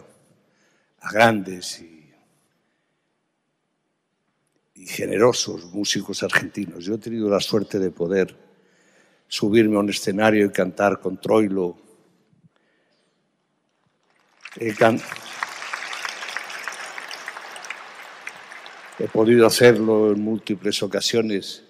a 1.02 1.12
grandes 1.12 1.80
y, 1.82 1.98
generosos 4.86 5.66
músicos 5.66 6.24
argentinos. 6.24 6.86
Yo 6.86 6.96
he 6.96 6.98
tenido 6.98 7.30
la 7.30 7.42
suerte 7.42 7.80
de 7.80 7.92
poder 7.92 8.36
subirme 9.28 9.76
a 9.76 9.80
un 9.80 9.90
escenario 9.90 10.46
y 10.46 10.52
cantar 10.52 11.00
con 11.00 11.20
Troilo. 11.20 11.78
He, 14.56 14.74
podido 19.12 19.46
hacerlo 19.46 20.12
en 20.12 20.22
múltiples 20.22 20.82
ocasiones 20.82 21.64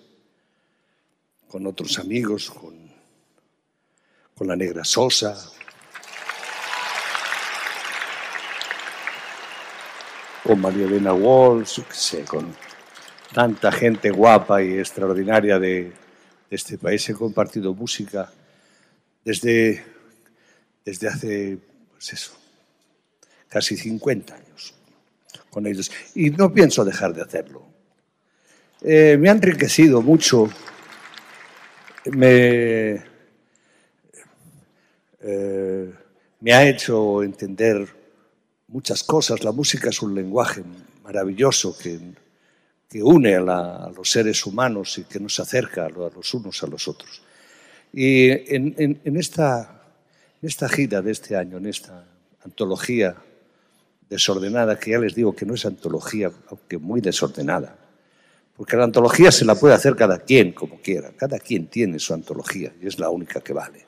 con 1.47 1.65
otros 1.65 1.97
amigos, 1.99 2.51
con 2.51 4.47
la 4.47 4.55
Negra 4.55 4.85
Sosa, 4.85 5.35
con 10.43 10.59
María 10.61 10.85
Elena 10.85 11.13
Walsh, 11.13 11.81
qué 11.81 11.93
sé, 11.93 12.23
con 12.23 12.55
tanta 13.33 13.71
gente 13.71 14.09
guapa 14.09 14.61
y 14.61 14.79
extraordinaria 14.79 15.59
de, 15.59 15.83
de 15.83 15.93
este 16.49 16.77
país. 16.77 17.07
He 17.09 17.13
compartido 17.13 17.73
música 17.73 18.31
desde, 19.23 19.83
desde 20.83 21.07
hace, 21.07 21.57
pues 21.91 22.13
eso, 22.13 22.31
casi 23.47 23.77
50 23.77 24.35
años 24.35 24.73
con 25.49 25.67
ellos. 25.67 25.91
Y 26.15 26.29
no 26.29 26.53
pienso 26.53 26.85
dejar 26.85 27.13
de 27.13 27.21
hacerlo. 27.21 27.63
Eh, 28.81 29.17
me 29.19 29.29
ha 29.29 29.33
enriquecido 29.33 30.01
mucho. 30.01 30.49
Me, 32.05 33.03
eh, 35.21 35.93
me 36.39 36.53
ha 36.53 36.67
hecho 36.67 37.23
entender 37.23 37.98
muchas 38.69 39.03
cosas. 39.03 39.43
La 39.43 39.51
música 39.51 39.89
es 39.89 40.01
un 40.01 40.15
lenguaje 40.15 40.63
maravilloso 41.03 41.77
que, 41.77 41.99
une 43.01 43.35
a, 43.35 43.41
la- 43.41 43.75
a 43.85 43.91
los 43.91 44.09
seres 44.09 44.45
humanos 44.45 44.97
y 44.97 45.03
que 45.03 45.19
nos 45.19 45.39
acerca 45.39 45.85
a, 45.85 45.89
lo- 45.89 46.07
a 46.07 46.09
los 46.09 46.33
unos 46.33 46.63
a 46.63 46.67
los 46.67 46.87
otros. 46.87 47.21
Y 47.93 48.29
en, 48.55 49.15
esta, 49.17 49.83
esta 50.41 50.69
gira 50.69 51.01
de 51.01 51.11
este 51.11 51.35
año, 51.35 51.57
en 51.57 51.65
esta 51.67 52.05
antología 52.45 53.15
desordenada, 54.09 54.79
que 54.79 54.91
ya 54.91 54.99
les 54.99 55.13
digo 55.13 55.35
que 55.35 55.45
no 55.45 55.53
es 55.53 55.65
antología, 55.65 56.31
aunque 56.49 56.77
muy 56.77 56.99
desordenada, 57.01 57.75
porque 58.55 58.75
la 58.75 58.83
antología 58.85 59.31
se 59.31 59.45
la 59.45 59.55
puede 59.55 59.73
hacer 59.75 59.95
cada 59.95 60.19
quien 60.19 60.51
como 60.51 60.81
quiera, 60.81 61.11
cada 61.15 61.39
quien 61.39 61.67
tiene 61.67 61.99
su 61.99 62.13
antología 62.13 62.73
y 62.81 62.87
es 62.87 62.97
la 62.99 63.09
única 63.09 63.39
que 63.41 63.53
vale. 63.53 63.85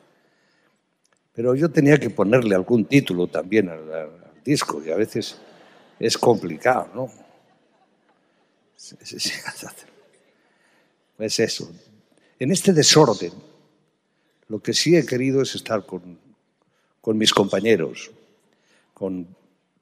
Pero 1.33 1.55
yo 1.55 1.69
tenía 1.71 1.97
que 1.99 2.09
ponerle 2.09 2.55
algún 2.55 2.85
título 2.85 3.27
también 3.27 3.69
al, 3.69 3.91
al 3.93 4.09
disco 4.43 4.81
y 4.83 4.91
a 4.91 4.95
veces 4.95 5.37
es 5.99 6.17
complicado, 6.17 6.89
¿no? 6.93 7.11
Pues 11.17 11.39
eso. 11.39 11.71
En 12.39 12.51
este 12.51 12.73
desorden, 12.73 13.31
lo 14.47 14.59
que 14.59 14.73
sí 14.73 14.95
he 14.95 15.05
querido 15.05 15.43
es 15.43 15.53
estar 15.53 15.85
con, 15.85 16.17
con 16.99 17.15
mis 17.15 17.31
compañeros, 17.31 18.09
con 18.95 19.27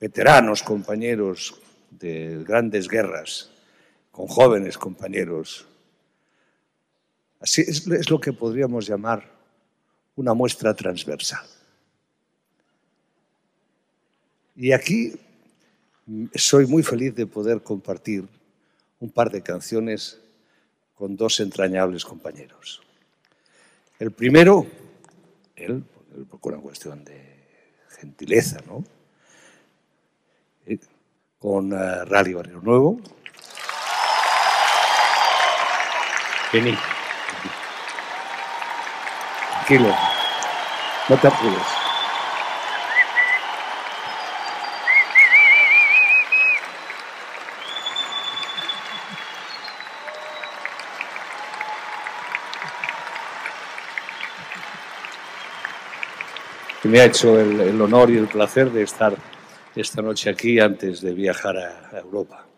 veteranos 0.01 0.61
compañeros 0.61 1.55
de 1.91 2.43
grandes 2.45 2.89
guerras, 2.89 3.51
con 4.11 4.27
jóvenes 4.27 4.77
compañeros. 4.77 5.65
Así 7.39 7.61
es, 7.61 7.87
es 7.87 8.09
lo 8.09 8.19
que 8.19 8.33
podríamos 8.33 8.85
llamar 8.85 9.31
una 10.17 10.33
muestra 10.33 10.73
transversal. 10.73 11.47
Y 14.61 14.73
aquí 14.73 15.13
soy 16.35 16.65
muy 16.67 16.83
feliz 16.83 17.15
de 17.15 17.25
poder 17.25 17.63
compartir 17.63 18.27
un 18.99 19.09
par 19.09 19.31
de 19.31 19.41
canciones 19.41 20.19
con 20.95 21.15
dos 21.15 21.39
entrañables 21.39 22.03
compañeros. 22.03 22.81
El 23.99 24.11
primero, 24.11 24.67
él, 25.55 25.85
por 26.29 26.51
una 26.51 26.61
cuestión 26.61 27.05
de 27.05 27.39
gentileza, 28.01 28.59
¿no? 28.67 28.83
Eh, 30.65 30.77
con 31.39 31.71
uh, 31.71 32.03
Rally 32.03 32.33
Barrio 32.33 32.59
Nuevo. 32.59 32.99
Vení. 36.51 36.77
Tranquilo. 39.53 39.95
No 41.07 41.17
te 41.17 41.27
apures. 41.27 41.78
Me 56.89 56.99
ha 56.99 57.05
hecho 57.05 57.39
el, 57.39 57.79
honor 57.81 58.09
y 58.09 58.17
el 58.17 58.27
placer 58.27 58.71
de 58.71 58.83
estar 58.83 59.15
esta 59.75 60.01
noche 60.01 60.29
aquí 60.29 60.59
antes 60.59 61.01
de 61.01 61.13
viajar 61.13 61.57
a 61.57 61.99
Europa. 61.99 62.48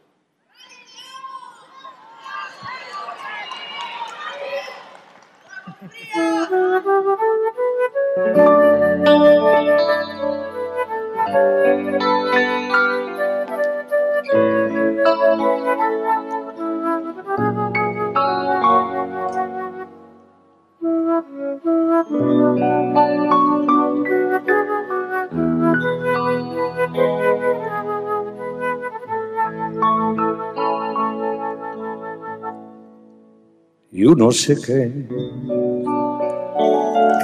Y 33.93 34.05
uno 34.05 34.31
sé 34.31 34.55
qué, 34.55 34.89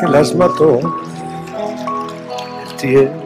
que 0.02 0.08
las 0.10 0.36
mató 0.36 0.80
el 2.62 2.76
tiempo 2.76 3.24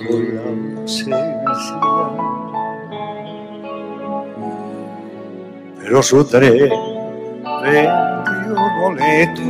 y 0.00 0.32
la 0.32 0.42
ausencia. 0.80 1.76
Pero 5.78 6.02
su 6.02 6.24
tren 6.24 6.70
boleto 8.80 9.42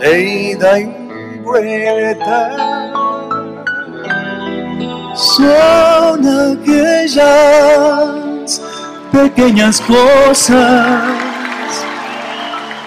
de 0.00 0.10
ida 0.50 0.80
y 0.80 0.86
vuelta. 1.44 2.40
Son 5.14 6.20
aquellas 6.56 7.30
pequeñas 9.12 9.80
cosas 9.82 11.21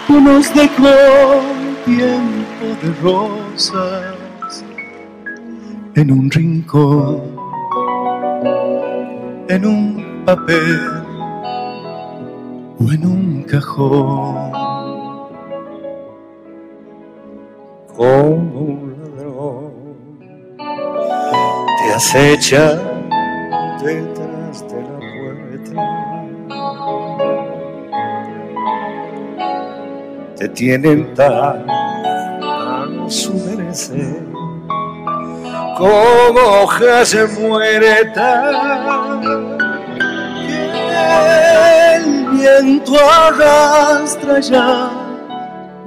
nos 0.10 0.54
dejó 0.54 1.42
tiempo 1.86 2.66
de 2.82 2.94
rosas 3.02 4.64
en 5.96 6.12
un 6.12 6.30
rincón, 6.30 7.22
en 9.48 9.66
un 9.66 10.24
papel 10.26 10.80
o 12.80 12.92
en 12.92 13.06
un 13.06 13.44
cajón. 13.44 14.52
Como 17.96 18.60
un 18.60 18.96
ladrón 19.16 19.72
te 21.80 21.94
acecha 21.94 22.82
detrás 23.82 24.35
te 30.38 30.50
tienen 30.50 31.14
tan 31.14 31.66
a 31.70 33.10
su 33.10 33.34
merecer. 33.34 34.26
Como 35.78 36.40
hojas 36.64 37.10
se 37.10 37.28
muere 37.28 38.02
el 41.96 42.26
viento 42.32 42.94
arrastra 42.98 44.40
ya 44.40 44.90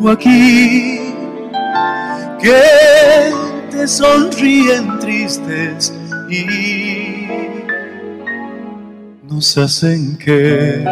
o 0.01 0.11
aquí 0.11 1.15
que 2.41 3.33
te 3.71 3.89
sonríen 3.89 4.99
tristes 4.99 5.93
y 6.29 7.27
nos 9.23 9.57
hacen 9.57 10.17
que 10.19 10.85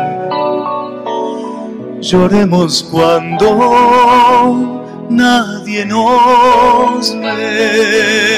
lloremos 2.00 2.82
cuando 2.84 3.46
nadie 5.08 5.84
nos 5.86 7.14
ve. 7.14 8.36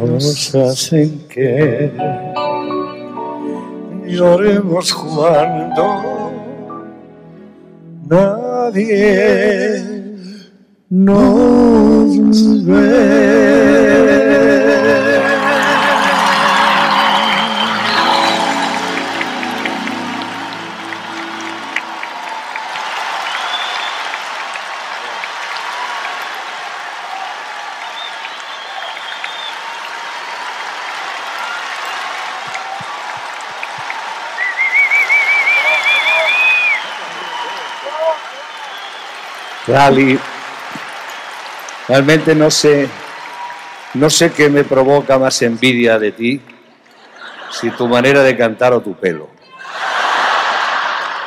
Nos 0.00 0.54
hacen 0.54 1.26
que 1.28 1.92
lloremos 4.06 4.94
cuando 4.94 6.30
nadie 8.08 8.49
nos 10.90 12.66
ve. 12.66 14.19
Rally, 39.70 40.18
realmente 41.86 42.34
no 42.34 42.50
sé, 42.50 42.88
no 43.94 44.10
sé 44.10 44.32
qué 44.32 44.50
me 44.50 44.64
provoca 44.64 45.16
más 45.16 45.40
envidia 45.42 45.96
de 45.96 46.10
ti, 46.10 46.40
si 47.52 47.70
tu 47.70 47.86
manera 47.86 48.22
de 48.22 48.36
cantar 48.36 48.72
o 48.72 48.80
tu 48.80 48.94
pelo. 48.94 49.28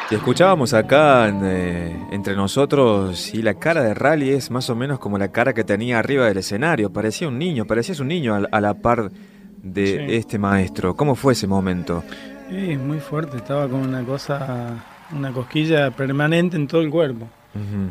Te 0.10 0.15
escuchábamos 0.17 0.73
acá 0.73 1.29
eh, 1.29 1.95
entre 2.12 2.36
nosotros 2.36 3.34
y 3.34 3.41
la 3.41 3.53
cara 3.53 3.82
de 3.82 3.93
Rally 3.93 4.32
es 4.32 4.51
más 4.51 4.69
o 4.69 4.75
menos 4.75 4.99
como 4.99 5.17
la 5.17 5.29
cara 5.29 5.53
que 5.53 5.63
tenía 5.63 5.99
arriba 5.99 6.25
del 6.25 6.38
escenario. 6.38 6.91
Parecía 6.91 7.29
un 7.29 7.39
niño, 7.39 7.65
parecías 7.65 8.01
un 8.01 8.10
niño 8.10 8.45
a, 8.51 8.62
la 8.62 8.73
par 8.73 9.10
de 9.58 10.17
este 10.17 10.38
maestro. 10.38 10.95
¿Cómo 10.95 11.15
fue 11.15 11.32
ese 11.32 11.47
momento? 11.47 12.03
Sí, 12.49 12.75
muy 12.75 12.99
fuerte. 12.99 13.38
Estaba 13.38 13.69
con 13.69 13.79
una 13.79 14.03
cosa, 14.03 14.84
una 15.13 15.32
cosquilla 15.32 15.89
permanente 15.91 16.58
en 16.58 16.67
todo 16.67 16.82
el 16.82 16.89
cuerpo 16.89 17.29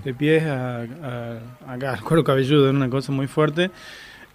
de 0.04 0.14
pies 0.14 0.42
a, 0.44 0.82
acá 1.66 1.92
al 1.94 2.00
cuero 2.02 2.24
cabelludo, 2.24 2.70
una 2.70 2.90
cosa 2.90 3.12
muy 3.12 3.26
fuerte. 3.26 3.70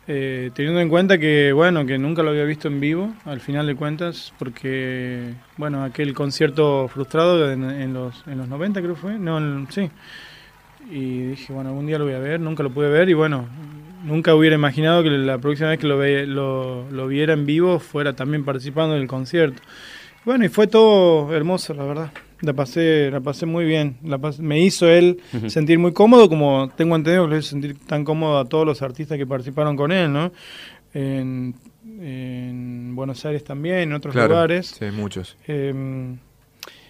Eh, 0.10 0.52
teniendo 0.54 0.80
en 0.80 0.88
cuenta 0.88 1.18
que, 1.18 1.52
bueno, 1.52 1.86
que 1.86 1.98
nunca 1.98 2.24
lo 2.24 2.30
había 2.30 2.46
visto 2.46 2.70
en 2.70 2.80
vivo, 2.80 3.14
al 3.26 3.42
final 3.42 3.68
de 3.68 3.76
cuentas, 3.76 4.34
porque, 4.40 5.34
bueno, 5.58 5.84
aquel 5.84 6.14
concierto 6.14 6.88
frustrado 6.88 7.52
en, 7.52 7.64
en 7.70 7.94
los, 7.94 8.24
en 8.26 8.38
los 8.38 8.48
90 8.48 8.80
creo 8.82 8.96
que 8.96 9.02
fue, 9.02 9.20
no, 9.20 9.68
sí. 9.70 9.90
Y 10.90 11.24
dije, 11.32 11.52
bueno, 11.52 11.72
algún 11.72 11.88
día 11.88 11.98
lo 12.00 12.06
voy 12.06 12.14
a 12.14 12.20
ver, 12.20 12.40
nunca 12.40 12.64
lo 12.64 12.70
pude 12.70 12.88
ver 12.90 13.10
y 13.10 13.14
bueno, 13.14 13.46
nunca 14.06 14.34
hubiera 14.34 14.56
imaginado 14.56 15.04
que 15.04 15.10
la 15.10 15.40
próxima 15.40 15.70
vez 15.72 15.80
que 15.80 15.88
lo, 15.88 15.98
ve- 15.98 16.26
lo, 16.26 16.90
lo 16.90 17.08
viera 17.08 17.34
en 17.34 17.46
vivo 17.46 17.80
fuera 17.80 18.14
también 18.16 18.46
participando 18.46 18.96
del 18.96 19.08
concierto. 19.08 19.62
Bueno, 20.24 20.46
y 20.46 20.48
fue 20.50 20.68
todo 20.68 21.36
hermoso, 21.36 21.74
la 21.74 21.84
verdad. 21.84 22.12
La 22.42 22.54
pasé, 22.54 23.10
la 23.12 23.20
pasé 23.20 23.46
muy 23.46 23.66
bien. 23.66 23.98
La 24.04 24.20
pas- 24.20 24.38
me 24.40 24.60
hizo 24.60 24.88
él 24.88 25.20
sentir 25.48 25.80
muy 25.80 25.92
cómodo, 25.94 26.30
como 26.30 26.70
tengo 26.76 26.96
entendido 26.96 27.26
que 27.26 27.32
lo 27.32 27.38
hizo 27.38 27.50
sentir 27.50 27.78
tan 27.80 28.04
cómodo 28.04 28.38
a 28.38 28.46
todos 28.46 28.66
los 28.66 28.82
artistas 28.82 29.18
que 29.18 29.26
participaron 29.26 29.76
con 29.76 29.92
él, 29.92 30.12
¿no? 30.14 30.32
En, 30.94 31.56
en 32.00 32.96
Buenos 32.96 33.26
Aires 33.26 33.44
también, 33.44 33.80
en 33.80 33.94
otros 33.94 34.14
Claro, 34.14 34.30
lugares. 34.30 34.76
sí, 34.80 34.86
muchos. 34.92 35.36
Eh, 35.48 36.16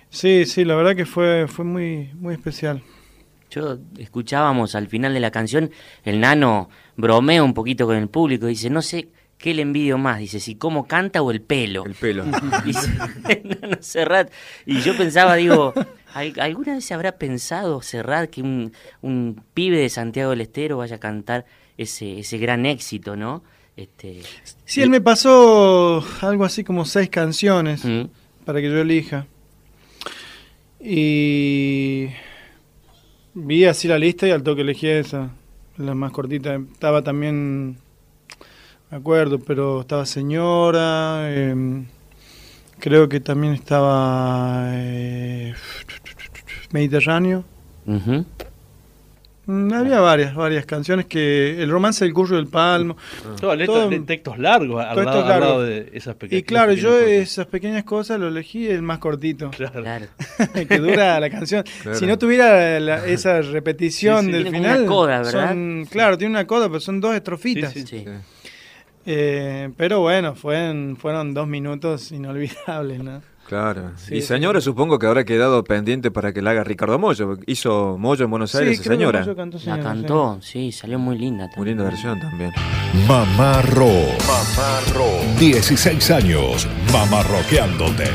sí, 0.09 0.45
sí, 0.45 0.65
la 0.65 0.75
verdad 0.75 0.95
que 0.95 1.05
fue, 1.05 1.47
fue 1.47 1.63
muy, 1.65 2.09
muy 2.15 2.33
especial. 2.33 2.81
Yo 3.49 3.77
escuchábamos 3.97 4.75
al 4.75 4.87
final 4.87 5.13
de 5.13 5.21
la 5.21 5.31
canción, 5.31 5.71
el 6.03 6.19
nano 6.19 6.69
bromea 6.97 7.41
un 7.43 7.53
poquito 7.53 7.85
con 7.85 7.95
el 7.95 8.09
público, 8.09 8.47
dice, 8.47 8.69
no 8.69 8.81
sé 8.81 9.07
qué 9.37 9.53
le 9.53 9.61
envidio 9.61 9.97
más, 9.97 10.19
dice, 10.19 10.39
si 10.39 10.55
cómo 10.55 10.87
canta 10.87 11.21
o 11.21 11.31
el 11.31 11.41
pelo. 11.41 11.85
El 11.85 11.93
pelo. 11.93 12.25
Dice 12.65 12.91
Serrat. 13.81 14.31
Y 14.65 14.81
yo 14.81 14.97
pensaba, 14.97 15.35
digo, 15.35 15.73
¿al- 16.13 16.39
¿alguna 16.39 16.73
vez 16.75 16.85
se 16.85 16.93
habrá 16.93 17.13
pensado 17.17 17.81
Serrat 17.81 18.29
que 18.29 18.41
un, 18.41 18.71
un 19.01 19.43
pibe 19.53 19.77
de 19.77 19.89
Santiago 19.89 20.31
del 20.31 20.41
Estero 20.41 20.77
vaya 20.77 20.95
a 20.95 20.99
cantar 20.99 21.45
ese, 21.77 22.19
ese 22.19 22.37
gran 22.39 22.65
éxito, 22.65 23.15
¿no? 23.15 23.43
Este, 23.75 24.21
Sí, 24.65 24.81
él 24.81 24.89
me 24.89 25.01
pasó 25.01 26.03
algo 26.21 26.43
así 26.45 26.63
como 26.63 26.83
seis 26.85 27.09
canciones 27.09 27.85
Mm. 27.85 28.05
para 28.43 28.59
que 28.59 28.69
yo 28.71 28.79
elija. 28.79 29.27
Y 30.79 32.07
vi 33.33 33.65
así 33.65 33.87
la 33.87 33.99
lista 33.99 34.27
y 34.27 34.31
al 34.31 34.43
toque 34.43 34.61
elegí 34.61 34.87
esa, 34.87 35.29
la 35.77 35.93
más 35.93 36.11
cortita. 36.11 36.55
Estaba 36.71 37.03
también, 37.03 37.77
me 38.91 38.97
acuerdo, 38.97 39.39
pero 39.39 39.81
estaba 39.81 40.05
Señora, 40.05 41.29
em, 41.33 41.85
creo 42.79 43.09
que 43.09 43.19
también 43.19 43.53
estaba 43.53 44.63
eh, 44.73 45.53
Mediterráneo. 46.71 47.43
Mm, 49.49 49.71
Había 49.73 50.01
varias, 50.01 50.35
varias 50.35 50.65
canciones 50.65 51.05
que 51.05 51.63
el 51.63 51.69
romance 51.71 52.03
del 52.03 52.13
curso 52.13 52.35
del 52.35 52.47
palmo. 52.47 52.97
Letras 53.41 53.65
todo- 53.65 53.89
de 53.89 53.99
textos 54.01 54.37
largos 54.37 54.83
al, 54.83 54.95
todo 54.95 55.05
lado, 55.05 55.21
al 55.21 55.27
largo. 55.29 55.45
lado 55.45 55.63
de 55.63 55.89
esas 55.93 56.15
pequeñas 56.15 56.41
Y 56.41 56.43
claro, 56.43 56.73
yo 56.73 56.99
esas 56.99 57.45
pequeñas 57.47 57.85
cosas 57.85 58.19
lo 58.19 58.27
elegí 58.27 58.67
el 58.67 58.81
más 58.81 58.99
cortito. 58.99 59.49
Claro. 59.51 60.07
que 60.67 60.79
dura 60.79 61.17
la 61.21 61.29
canción. 61.29 61.63
Claro. 61.81 61.97
Si 61.97 62.05
no 62.05 62.17
tuviera 62.17 62.77
la- 62.81 63.05
esa 63.05 63.41
repetición 63.41 64.19
Sí, 64.19 64.25
sí. 64.25 64.31
del 64.33 64.43
Tiene 64.43 64.57
final. 64.57 64.79
una 64.81 64.87
coda, 64.89 65.17
¿verdad? 65.21 65.49
son- 65.49 65.87
claro, 65.89 66.17
tiene 66.17 66.31
una 66.31 66.45
coda, 66.45 66.67
pero 66.67 66.81
son 66.81 66.99
dos 66.99 67.15
estrofitas. 67.15 67.71
Sí, 67.71 67.85
Sí. 67.87 68.05
Eh, 69.09 69.71
pero 69.77 70.01
bueno, 70.01 70.35
fueron, 70.35 70.97
fueron 70.99 71.33
dos 71.33 71.47
minutos 71.47 72.11
inolvidables, 72.11 73.01
¿no? 73.01 73.21
Claro. 73.47 73.93
Sí, 73.95 74.15
y 74.15 74.21
sí. 74.21 74.27
señora, 74.27 74.59
supongo 74.59 74.99
que 74.99 75.05
habrá 75.05 75.23
quedado 75.23 75.63
pendiente 75.63 76.11
para 76.11 76.33
que 76.33 76.41
la 76.41 76.51
haga 76.51 76.65
Ricardo 76.65 76.99
Mollo. 76.99 77.37
Hizo 77.45 77.97
Mollo 77.97 78.25
en 78.25 78.31
Buenos 78.31 78.53
Aires, 78.55 78.77
Sí, 78.77 78.83
creo 78.83 78.97
que 78.97 79.05
señora. 79.05 79.35
Cantó 79.35 79.57
La 79.65 79.79
cantó, 79.79 80.39
sí, 80.41 80.73
salió 80.73 80.99
muy 80.99 81.17
linda. 81.17 81.45
Muy 81.45 81.53
también. 81.55 81.77
linda 81.77 81.83
versión 81.89 82.19
también. 82.19 82.51
Mamá 83.07 83.61
Rock. 83.61 84.11
Mamá 84.27 84.79
Rock. 84.93 85.39
16 85.39 86.11
años. 86.11 86.67
Mamá 86.91 87.23
Rockeándote. 87.23 88.09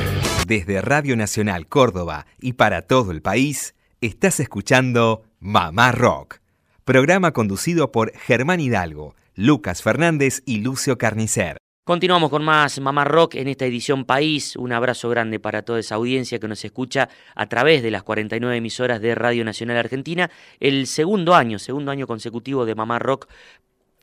Desde 0.46 0.82
Radio 0.82 1.16
Nacional 1.16 1.66
Córdoba 1.66 2.26
y 2.38 2.52
para 2.52 2.82
todo 2.82 3.10
el 3.12 3.22
país, 3.22 3.74
estás 4.02 4.38
escuchando 4.38 5.22
Mamá 5.40 5.92
Rock, 5.92 6.40
programa 6.84 7.32
conducido 7.32 7.90
por 7.90 8.12
Germán 8.18 8.60
Hidalgo, 8.60 9.14
Lucas 9.34 9.82
Fernández 9.82 10.42
y 10.44 10.58
Lucio 10.58 10.98
Carnicer. 10.98 11.56
Continuamos 11.84 12.30
con 12.30 12.44
más 12.44 12.78
Mamá 12.80 13.04
Rock 13.04 13.34
en 13.34 13.48
esta 13.48 13.64
edición 13.66 14.04
País. 14.04 14.54
Un 14.54 14.72
abrazo 14.72 15.08
grande 15.08 15.40
para 15.40 15.62
toda 15.62 15.80
esa 15.80 15.96
audiencia 15.96 16.38
que 16.38 16.46
nos 16.46 16.64
escucha 16.64 17.08
a 17.34 17.48
través 17.48 17.82
de 17.82 17.90
las 17.90 18.04
49 18.04 18.56
emisoras 18.56 19.00
de 19.00 19.16
Radio 19.16 19.44
Nacional 19.44 19.78
Argentina. 19.78 20.30
El 20.60 20.86
segundo 20.86 21.34
año, 21.34 21.58
segundo 21.58 21.90
año 21.90 22.06
consecutivo 22.06 22.66
de 22.66 22.76
Mamá 22.76 23.00
Rock 23.00 23.26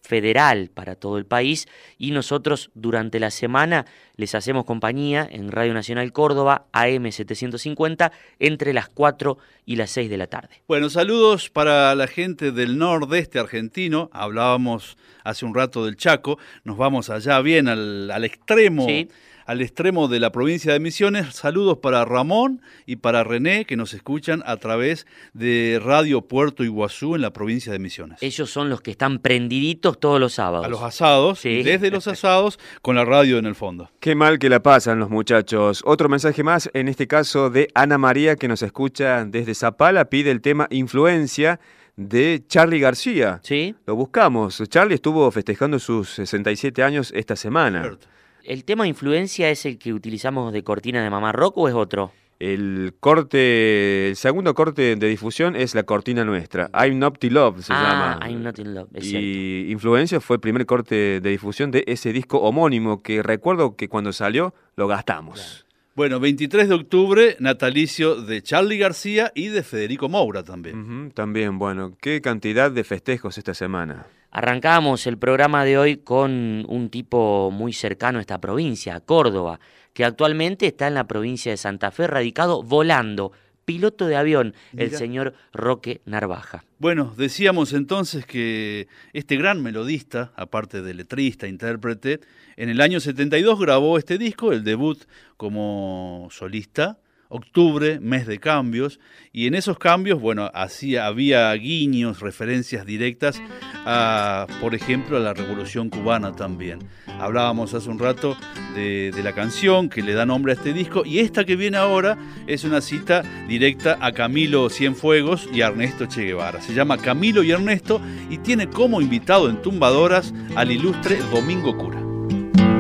federal 0.02 0.70
para 0.74 0.96
todo 0.96 1.18
el 1.18 1.26
país 1.26 1.68
y 1.98 2.12
nosotros 2.12 2.72
durante 2.74 3.20
la 3.20 3.32
semana 3.32 3.86
les 4.16 4.36
hacemos 4.36 4.66
compañía 4.66 5.28
en 5.30 5.52
Radio 5.52 5.74
Nacional 5.74 6.12
Córdoba 6.12 6.66
AM 6.72 7.12
750 7.12 8.12
entre 8.40 8.74
las 8.74 8.90
4 8.90 9.38
y 9.66 9.76
las 9.76 9.92
6 9.92 10.10
de 10.10 10.18
la 10.18 10.28
tarde. 10.28 10.62
Bueno, 10.68 10.90
saludos 10.90 11.50
para 11.50 11.94
la 11.96 12.08
gente 12.08 12.52
del 12.52 12.78
nordeste 12.78 13.40
argentino. 13.40 14.10
Hablábamos 14.12 14.98
hace 15.24 15.46
un 15.46 15.54
rato 15.54 15.86
del 15.86 15.96
Chaco. 15.96 16.40
Nos 16.64 16.78
vamos 16.78 17.10
allá 17.10 17.40
bien 17.42 17.68
al, 17.68 18.12
al 18.12 18.26
extremo. 18.26 18.86
Sí. 18.86 19.10
Al 19.50 19.62
extremo 19.62 20.08
de 20.08 20.20
la 20.20 20.32
provincia 20.32 20.74
de 20.74 20.80
Misiones. 20.80 21.34
Saludos 21.34 21.80
para 21.80 22.06
Ramón 22.06 22.62
y 22.86 22.98
para 22.98 23.24
René 23.24 23.66
que 23.66 23.76
nos 23.78 23.96
escuchan 23.96 24.44
a 24.46 24.58
través 24.58 25.08
de 25.34 25.82
Radio 25.84 26.22
Puerto 26.22 26.64
Iguazú 26.64 27.16
en 27.16 27.22
la 27.24 27.34
provincia 27.34 27.72
de 27.72 27.80
Misiones. 27.80 28.22
Ellos 28.22 28.52
son 28.52 28.70
los 28.70 28.82
que 28.82 28.92
están 28.92 29.18
prendiditos 29.18 30.00
todos 30.00 30.20
los 30.20 30.34
sábados. 30.34 30.68
A 30.68 30.70
los 30.70 30.84
asados, 30.84 31.40
Sí. 31.40 31.50
y 31.50 31.64
desde 31.64 31.90
los 31.90 32.08
asados 32.08 32.60
con 32.84 32.96
la 32.96 33.06
radio 33.06 33.40
en 33.40 33.48
el 33.48 33.56
fondo. 33.56 33.90
Qué 34.00 34.14
mal 34.14 34.38
que 34.38 34.50
la 34.50 34.62
pasan 34.62 35.00
los 35.00 35.10
muchachos. 35.10 35.82
Otro 35.84 36.10
mensaje 36.10 36.44
más, 36.44 36.70
en 36.76 36.88
este 36.88 37.08
caso 37.08 37.50
de 37.50 37.70
Ana 37.74 37.98
María, 37.98 38.36
que 38.36 38.48
nos 38.48 38.62
escucha 38.62 39.26
desde 39.26 39.56
Zapala, 39.56 40.12
pide 40.12 40.30
el 40.30 40.42
tema 40.42 40.68
Influencia 40.70 41.60
de 41.96 42.44
Charlie 42.48 42.82
García. 42.82 43.40
¿Sí? 43.42 43.74
Lo 43.88 43.96
buscamos. 43.96 44.62
Charlie 44.70 44.94
estuvo 44.94 45.32
festejando 45.32 45.80
sus 45.80 46.08
67 46.12 46.84
años 46.84 47.12
esta 47.16 47.36
semana. 47.36 47.82
Cierto. 47.82 48.08
¿El 48.50 48.64
tema 48.64 48.88
influencia 48.88 49.52
es 49.52 49.64
el 49.68 49.78
que 49.78 49.94
utilizamos 49.94 50.52
de 50.52 50.64
cortina 50.64 51.04
de 51.04 51.12
Mamá 51.12 51.32
Rock 51.32 51.56
o 51.60 51.68
es 51.68 51.76
otro? 51.76 52.12
El 52.40 52.96
corte, 53.00 54.08
el 54.08 54.16
segundo 54.16 54.56
corte 54.56 54.96
de 54.96 55.08
difusión 55.08 55.56
es 55.56 55.76
la 55.76 55.84
cortina 55.84 56.26
nuestra. 56.26 56.68
I'm 56.74 56.98
Not 56.98 57.20
to 57.20 57.28
Love 57.30 57.62
se 57.62 57.72
ah, 57.72 58.18
llama. 58.18 58.28
I'm 58.28 58.42
not 58.42 58.58
in 58.58 58.74
love, 58.74 58.90
es 58.96 59.08
cierto. 59.08 59.24
y 59.24 59.72
Influencia 59.72 60.20
fue 60.20 60.38
el 60.38 60.40
primer 60.40 60.66
corte 60.66 61.22
de 61.22 61.30
difusión 61.30 61.70
de 61.70 61.84
ese 61.86 62.12
disco 62.12 62.40
homónimo 62.40 63.04
que 63.04 63.22
recuerdo 63.22 63.76
que 63.76 63.88
cuando 63.88 64.14
salió 64.14 64.56
lo 64.76 64.88
gastamos. 64.88 65.68
Bueno, 65.96 66.20
23 66.20 66.70
de 66.70 66.74
octubre, 66.74 67.36
natalicio 67.40 68.20
de 68.20 68.42
Charlie 68.42 68.80
García 68.80 69.32
y 69.36 69.50
de 69.50 69.62
Federico 69.62 70.10
Moura 70.10 70.42
también. 70.42 71.12
También, 71.14 71.60
bueno, 71.60 71.96
qué 72.02 72.20
cantidad 72.20 72.72
de 72.72 72.84
festejos 72.84 73.38
esta 73.38 73.54
semana. 73.54 74.08
Arrancamos 74.32 75.08
el 75.08 75.18
programa 75.18 75.66
de 75.66 75.78
hoy 75.78 75.98
con 75.98 76.66
un 76.68 76.90
tipo 76.90 77.50
muy 77.52 77.74
cercano 77.74 78.20
a 78.20 78.22
esta 78.22 78.40
provincia, 78.40 79.00
Córdoba, 79.00 79.60
que 79.94 80.06
actualmente 80.06 80.68
está 80.68 80.88
en 80.88 80.94
la 80.94 81.08
provincia 81.08 81.52
de 81.52 81.58
Santa 81.58 81.90
Fe, 81.90 82.06
radicado 82.06 82.62
volando, 82.62 83.32
piloto 83.66 84.06
de 84.06 84.16
avión, 84.16 84.54
el 84.78 84.92
señor 84.92 85.34
Roque 85.52 86.02
Narvaja. 86.06 86.64
Bueno, 86.78 87.14
decíamos 87.18 87.74
entonces 87.74 88.26
que 88.26 88.88
este 89.14 89.36
gran 89.36 89.64
melodista, 89.64 90.32
aparte 90.36 90.84
de 90.84 90.94
letrista, 90.94 91.48
intérprete, 91.48 92.20
en 92.56 92.70
el 92.70 92.82
año 92.82 93.00
72 93.00 93.60
grabó 93.60 93.98
este 93.98 94.20
disco, 94.20 94.54
el 94.54 94.64
debut 94.64 95.00
como 95.38 96.28
solista, 96.32 97.00
octubre, 97.30 98.00
mes 98.00 98.28
de 98.28 98.40
cambios, 98.40 99.00
y 99.32 99.48
en 99.48 99.56
esos 99.56 99.78
cambios, 99.78 100.20
bueno, 100.20 100.50
hacía, 100.54 101.06
había 101.06 101.54
guiños, 101.54 102.20
referencias 102.20 102.86
directas 102.86 103.42
a, 103.86 104.48
por 104.60 104.76
ejemplo, 104.76 105.18
a 105.18 105.20
la 105.20 105.34
Revolución 105.34 105.90
Cubana 105.90 106.36
también. 106.36 106.80
Hablábamos 107.20 107.74
hace 107.74 107.90
un 107.90 108.00
rato 108.00 108.36
de, 108.76 109.12
de 109.12 109.24
la 109.24 109.34
canción 109.34 109.90
que 109.90 110.02
le 110.02 110.14
da 110.14 110.26
nombre 110.26 110.54
a 110.54 110.56
este 110.56 110.74
disco, 110.74 111.04
y 111.06 111.20
esta 111.20 111.46
que 111.46 111.56
viene 111.56 111.78
ahora 111.78 112.18
es 112.48 112.64
una 112.64 112.82
cita 112.82 113.22
directa 113.48 113.98
a 114.02 114.12
Camilo 114.12 114.70
Cienfuegos 114.70 115.48
y 115.54 115.62
a 115.62 115.68
Ernesto 115.68 116.08
Che 116.08 116.24
Guevara. 116.24 116.62
Se 116.62 116.74
llama 116.74 116.98
Camilo 116.98 117.44
y 117.44 117.52
Ernesto 117.52 118.02
y 118.30 118.40
tiene 118.40 118.70
como 118.70 119.02
invitado 119.02 119.50
en 119.50 119.62
Tumbadoras 119.62 120.34
al 120.56 120.72
ilustre 120.72 121.18
Domingo 121.32 121.78
Cura. 121.78 122.00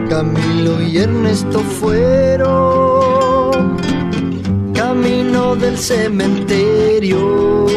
Camilo 0.09 0.81
y 0.81 0.97
Ernesto 0.97 1.59
fueron 1.59 3.28
camino 4.89 5.56
del 5.56 5.78
cementerio 5.78 7.67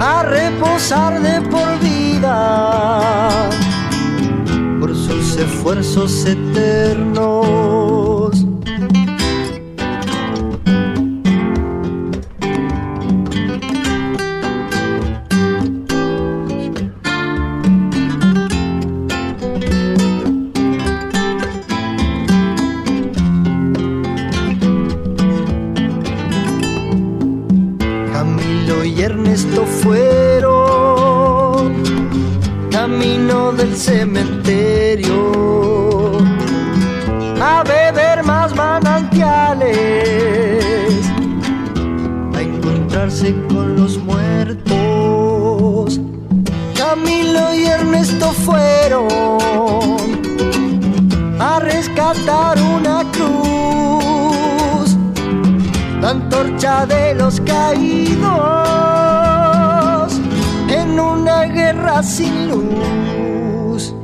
a 0.00 0.24
reposar 0.24 1.22
de 1.22 1.40
por 1.42 1.78
vida 1.78 3.48
por 4.80 4.92
sus 4.92 5.36
esfuerzos 5.36 6.26
eternos. 6.26 7.85
esto 29.36 29.64
fueron 29.66 30.54
camino 32.70 33.52
del 33.52 33.76
cementerio 33.76 35.12
a 37.38 37.62
beber 37.62 38.24
más 38.24 38.56
manantiales, 38.56 39.74
a 42.34 42.40
encontrarse 42.40 43.34
con 43.48 43.76
los 43.76 43.98
muertos. 43.98 46.00
Camilo 46.74 47.54
y 47.54 47.66
Ernesto 47.66 48.32
fueron 48.32 49.06
a 51.38 51.60
rescatar 51.60 52.56
una 52.62 53.04
cruz, 53.12 54.96
la 56.00 56.12
antorcha 56.12 56.86
de 56.86 57.14
los 57.16 57.38
caídos. 57.42 58.85
Sin 62.02 62.48
luz. 62.48 63.94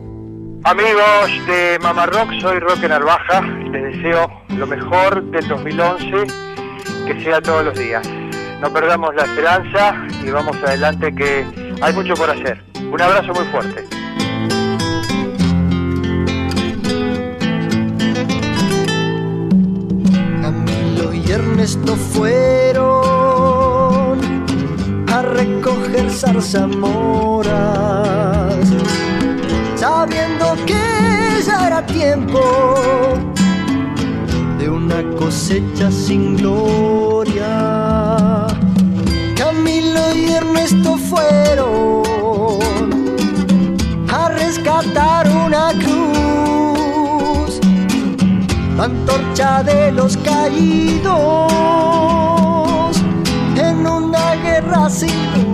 Amigos 0.65 1.47
de 1.47 1.79
Mamá 1.83 2.07
Rock, 2.07 2.33
soy 2.41 2.59
Roque 2.59 2.89
Narvaja. 2.89 3.43
Les 3.71 3.97
deseo 3.97 4.31
lo 4.57 4.67
mejor 4.67 5.23
del 5.31 5.47
2011, 5.47 6.27
que 7.07 7.21
sea 7.23 7.41
todos 7.41 7.65
los 7.65 7.79
días. 7.79 8.09
No 8.61 8.73
perdamos 8.73 9.15
la 9.15 9.25
esperanza 9.25 10.07
y 10.25 10.31
vamos 10.31 10.57
adelante 10.63 11.15
que 11.15 11.45
hay 11.83 11.93
mucho 11.93 12.15
por 12.15 12.31
hacer. 12.31 12.65
Un 12.91 13.01
abrazo 13.01 13.33
muy 13.35 13.45
fuerte. 13.47 13.85
Camilo 20.41 21.13
y 21.13 21.31
Ernesto 21.31 21.97
fueron 21.97 22.42
zarzamoras, 26.23 27.51
sabiendo 29.75 30.55
que 30.67 31.43
ya 31.45 31.67
era 31.67 31.85
tiempo 31.85 32.41
de 34.57 34.71
una 34.71 35.03
cosecha 35.19 35.91
sin 35.91 36.37
gloria. 36.37 38.47
Camilo 39.37 40.15
y 40.15 40.31
Ernesto 40.31 40.97
fueron 40.97 42.05
a 44.09 44.29
rescatar 44.29 45.29
una 45.29 45.73
cruz, 45.73 47.59
antorcha 48.79 49.65
de 49.65 49.91
los 49.91 50.17
caídos 50.19 51.51
en 53.57 53.85
una 53.85 54.37
guerra 54.37 54.89
sin 54.89 55.52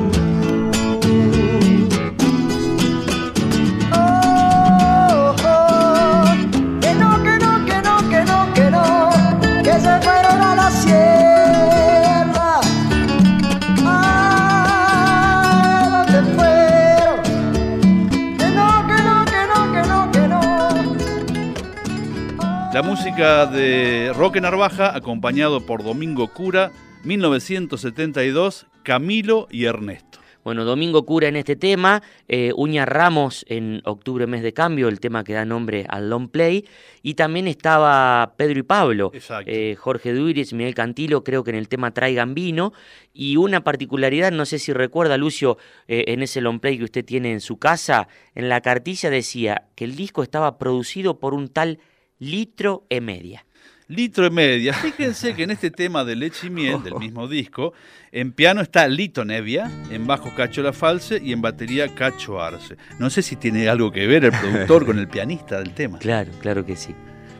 La 22.74 22.82
música 22.82 23.46
de 23.46 24.12
Roque 24.14 24.42
Narvaja, 24.42 24.94
acompañado 24.94 25.64
por 25.64 25.82
Domingo 25.82 26.28
Cura, 26.28 26.70
1972, 27.02 28.66
Camilo 28.82 29.48
y 29.50 29.64
Ernesto. 29.64 30.18
Bueno, 30.44 30.66
Domingo 30.66 31.06
Cura 31.06 31.28
en 31.28 31.36
este 31.36 31.56
tema, 31.56 32.02
eh, 32.28 32.52
Uña 32.54 32.84
Ramos 32.84 33.46
en 33.48 33.80
Octubre 33.86 34.26
Mes 34.26 34.42
de 34.42 34.52
Cambio, 34.52 34.88
el 34.88 35.00
tema 35.00 35.24
que 35.24 35.32
da 35.32 35.46
nombre 35.46 35.86
al 35.88 36.10
long 36.10 36.28
play, 36.28 36.66
y 37.02 37.14
también 37.14 37.48
estaba 37.48 38.34
Pedro 38.36 38.58
y 38.60 38.62
Pablo, 38.62 39.12
eh, 39.46 39.74
Jorge 39.78 40.12
Duiris, 40.12 40.52
Miguel 40.52 40.74
Cantilo, 40.74 41.24
creo 41.24 41.44
que 41.44 41.50
en 41.50 41.56
el 41.56 41.68
tema 41.68 41.92
Traigan 41.92 42.34
Vino, 42.34 42.74
y 43.14 43.36
una 43.36 43.64
particularidad, 43.64 44.30
no 44.30 44.44
sé 44.44 44.58
si 44.58 44.74
recuerda 44.74 45.16
Lucio, 45.16 45.56
eh, 45.86 46.04
en 46.08 46.22
ese 46.22 46.42
long 46.42 46.60
play 46.60 46.76
que 46.76 46.84
usted 46.84 47.04
tiene 47.04 47.32
en 47.32 47.40
su 47.40 47.58
casa, 47.58 48.08
en 48.34 48.50
la 48.50 48.60
cartilla 48.60 49.08
decía 49.08 49.68
que 49.74 49.84
el 49.84 49.96
disco 49.96 50.22
estaba 50.22 50.58
producido 50.58 51.18
por 51.18 51.32
un 51.32 51.48
tal 51.48 51.78
Litro 52.18 52.86
e 52.88 53.00
Media. 53.00 53.44
Litro 53.88 54.26
y 54.26 54.30
media. 54.30 54.74
Fíjense 54.74 55.34
que 55.34 55.44
en 55.44 55.50
este 55.50 55.70
tema 55.70 56.04
de 56.04 56.14
Leche 56.14 56.48
y 56.48 56.50
Miel, 56.50 56.82
del 56.82 56.94
mismo 56.98 57.26
disco, 57.26 57.72
en 58.12 58.32
piano 58.32 58.60
está 58.60 58.86
Lito 58.86 59.24
Nevia, 59.24 59.70
en 59.90 60.06
bajo 60.06 60.34
Cacho 60.34 60.62
La 60.62 60.74
False 60.74 61.20
y 61.24 61.32
en 61.32 61.40
batería 61.40 61.94
Cacho 61.94 62.40
Arce. 62.40 62.76
No 62.98 63.08
sé 63.08 63.22
si 63.22 63.36
tiene 63.36 63.68
algo 63.68 63.90
que 63.90 64.06
ver 64.06 64.26
el 64.26 64.32
productor 64.32 64.84
con 64.84 64.98
el 64.98 65.08
pianista 65.08 65.58
del 65.58 65.72
tema. 65.72 65.98
Claro, 65.98 66.30
claro 66.40 66.66
que 66.66 66.76
sí. 66.76 66.94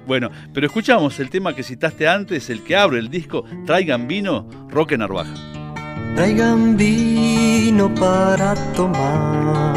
Bueno, 0.06 0.30
pero 0.54 0.66
escuchamos 0.66 1.20
el 1.20 1.28
tema 1.28 1.54
que 1.54 1.62
citaste 1.62 2.08
antes, 2.08 2.48
el 2.48 2.64
que 2.64 2.76
abre 2.76 2.98
el 2.98 3.10
disco, 3.10 3.44
Traigan 3.66 4.08
Vino, 4.08 4.48
Roque 4.70 4.96
Narvaja. 4.96 5.34
Traigan 6.16 6.76
vino 6.78 7.94
para 7.94 8.54
tomar, 8.72 9.76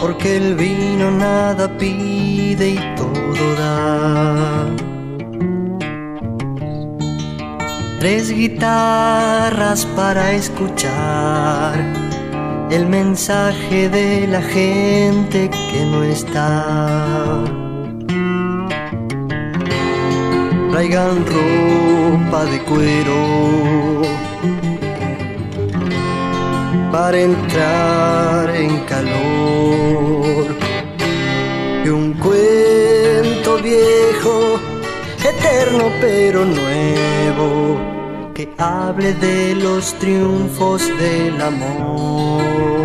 porque 0.00 0.36
el 0.36 0.54
vino 0.54 1.10
nada 1.10 1.68
pide 1.78 2.70
y 2.70 2.94
todo 2.96 3.54
da. 3.58 4.66
Tres 8.00 8.30
guitarras 8.30 9.86
para 9.96 10.32
escuchar 10.32 11.74
el 12.70 12.86
mensaje 12.86 13.88
de 13.88 14.26
la 14.26 14.42
gente 14.42 15.48
que 15.48 15.84
no 15.86 16.02
está. 16.02 16.64
Traigan 20.70 21.24
ropa 21.24 22.44
de 22.44 22.58
cuero 22.64 24.02
para 26.94 27.18
entrar 27.18 28.54
en 28.54 28.78
calor. 28.92 30.46
Y 31.84 31.88
un 31.88 32.12
cuento 32.12 33.58
viejo, 33.60 34.60
eterno 35.18 35.90
pero 36.00 36.44
nuevo, 36.44 37.80
que 38.32 38.48
hable 38.58 39.12
de 39.14 39.56
los 39.56 39.92
triunfos 39.94 40.86
del 41.00 41.40
amor. 41.42 42.84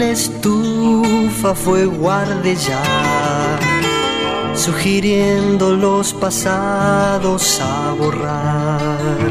En 0.00 0.06
la 0.06 0.12
estufa 0.12 1.54
fue 1.54 1.84
guarde 1.84 2.56
ya, 2.56 3.58
sugiriendo 4.54 5.76
los 5.76 6.14
pasados 6.14 7.60
a 7.60 7.92
borrar. 7.98 9.30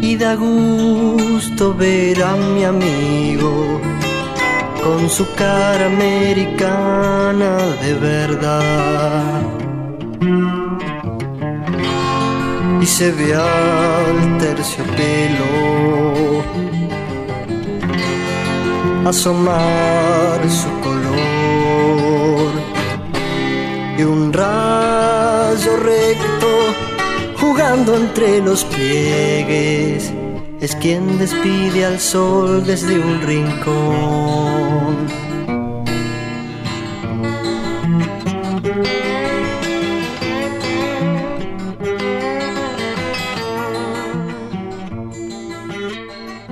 Y 0.00 0.16
da 0.16 0.34
gusto 0.34 1.74
ver 1.74 2.22
a 2.22 2.36
mi 2.36 2.64
amigo 2.64 3.82
con 4.82 5.10
su 5.10 5.30
cara 5.34 5.86
americana 5.88 7.58
de 7.82 7.94
verdad. 8.12 9.42
Y 12.80 12.86
se 12.86 13.12
ve 13.12 13.34
al 13.34 14.38
terciopelo 14.38 15.96
asomar 19.08 20.50
su 20.50 20.68
color 20.80 22.50
y 23.96 24.02
un 24.02 24.32
rayo 24.32 25.76
recto 25.76 26.48
jugando 27.40 27.96
entre 27.96 28.40
los 28.40 28.64
pliegues 28.64 30.12
es 30.60 30.74
quien 30.76 31.18
despide 31.18 31.84
al 31.84 32.00
sol 32.00 32.64
desde 32.66 32.98
un 32.98 33.20
rincón. 33.22 35.25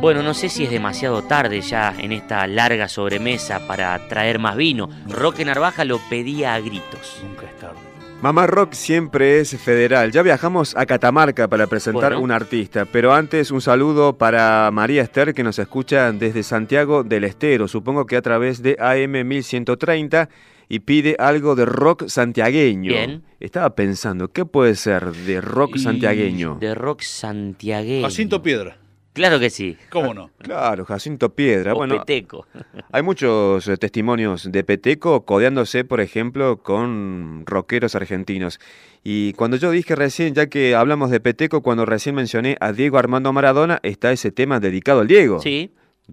Bueno, 0.04 0.22
no 0.22 0.34
sé 0.34 0.50
si 0.50 0.64
es 0.64 0.70
demasiado 0.70 1.22
tarde 1.22 1.62
ya 1.62 1.94
en 1.98 2.12
esta 2.12 2.46
larga 2.46 2.88
sobremesa 2.88 3.66
para 3.66 3.98
traer 4.06 4.38
más 4.38 4.54
vino. 4.54 4.90
Roque 5.08 5.46
Narvaja 5.46 5.86
lo 5.86 5.98
pedía 6.10 6.52
a 6.52 6.60
gritos. 6.60 7.22
Nunca 7.26 7.46
es 7.46 7.56
tarde. 7.58 7.78
Mamá 8.20 8.46
Rock 8.46 8.74
siempre 8.74 9.40
es 9.40 9.58
federal. 9.58 10.12
Ya 10.12 10.20
viajamos 10.20 10.76
a 10.76 10.84
Catamarca 10.84 11.48
para 11.48 11.68
presentar 11.68 12.12
Bueno. 12.12 12.20
un 12.22 12.32
artista, 12.32 12.84
pero 12.84 13.14
antes 13.14 13.50
un 13.50 13.62
saludo 13.62 14.18
para 14.18 14.70
María 14.70 15.00
Esther 15.00 15.32
que 15.32 15.42
nos 15.42 15.58
escucha 15.58 16.12
desde 16.12 16.42
Santiago 16.42 17.02
del 17.02 17.24
Estero, 17.24 17.66
supongo 17.66 18.04
que 18.04 18.16
a 18.18 18.22
través 18.22 18.60
de 18.60 18.76
AM 18.78 19.26
1130 19.26 20.28
y 20.68 20.80
pide 20.80 21.16
algo 21.18 21.54
de 21.54 21.64
rock 21.64 22.08
santiagueño. 22.08 22.90
Bien. 22.90 23.22
Estaba 23.40 23.74
pensando, 23.74 24.28
¿qué 24.28 24.44
puede 24.44 24.74
ser 24.74 25.12
de 25.12 25.40
rock 25.40 25.76
Y 25.76 25.78
santiagueño? 25.78 26.58
De 26.60 26.74
rock 26.74 27.00
santiagueño. 27.00 28.04
Jacinto 28.04 28.42
Piedra. 28.42 28.83
Claro 29.14 29.38
que 29.38 29.48
sí. 29.48 29.78
¿Cómo 29.90 30.12
no? 30.12 30.30
Claro, 30.38 30.84
Jacinto 30.84 31.34
Piedra. 31.34 31.72
O 31.72 31.76
bueno, 31.76 32.00
Peteco. 32.00 32.46
hay 32.92 33.02
muchos 33.02 33.66
eh, 33.68 33.76
testimonios 33.76 34.50
de 34.50 34.64
Peteco 34.64 35.24
codeándose, 35.24 35.84
por 35.84 36.00
ejemplo, 36.00 36.58
con 36.58 37.44
rockeros 37.46 37.94
argentinos. 37.94 38.58
Y 39.04 39.32
cuando 39.34 39.56
yo 39.56 39.70
dije 39.70 39.94
recién, 39.94 40.34
ya 40.34 40.48
que 40.48 40.74
hablamos 40.74 41.10
de 41.10 41.20
Peteco, 41.20 41.62
cuando 41.62 41.86
recién 41.86 42.16
mencioné 42.16 42.56
a 42.60 42.72
Diego 42.72 42.98
Armando 42.98 43.32
Maradona, 43.32 43.78
está 43.84 44.10
ese 44.10 44.32
tema 44.32 44.58
dedicado 44.58 45.00
al 45.00 45.06
Diego. 45.06 45.40
Sí. 45.40 45.70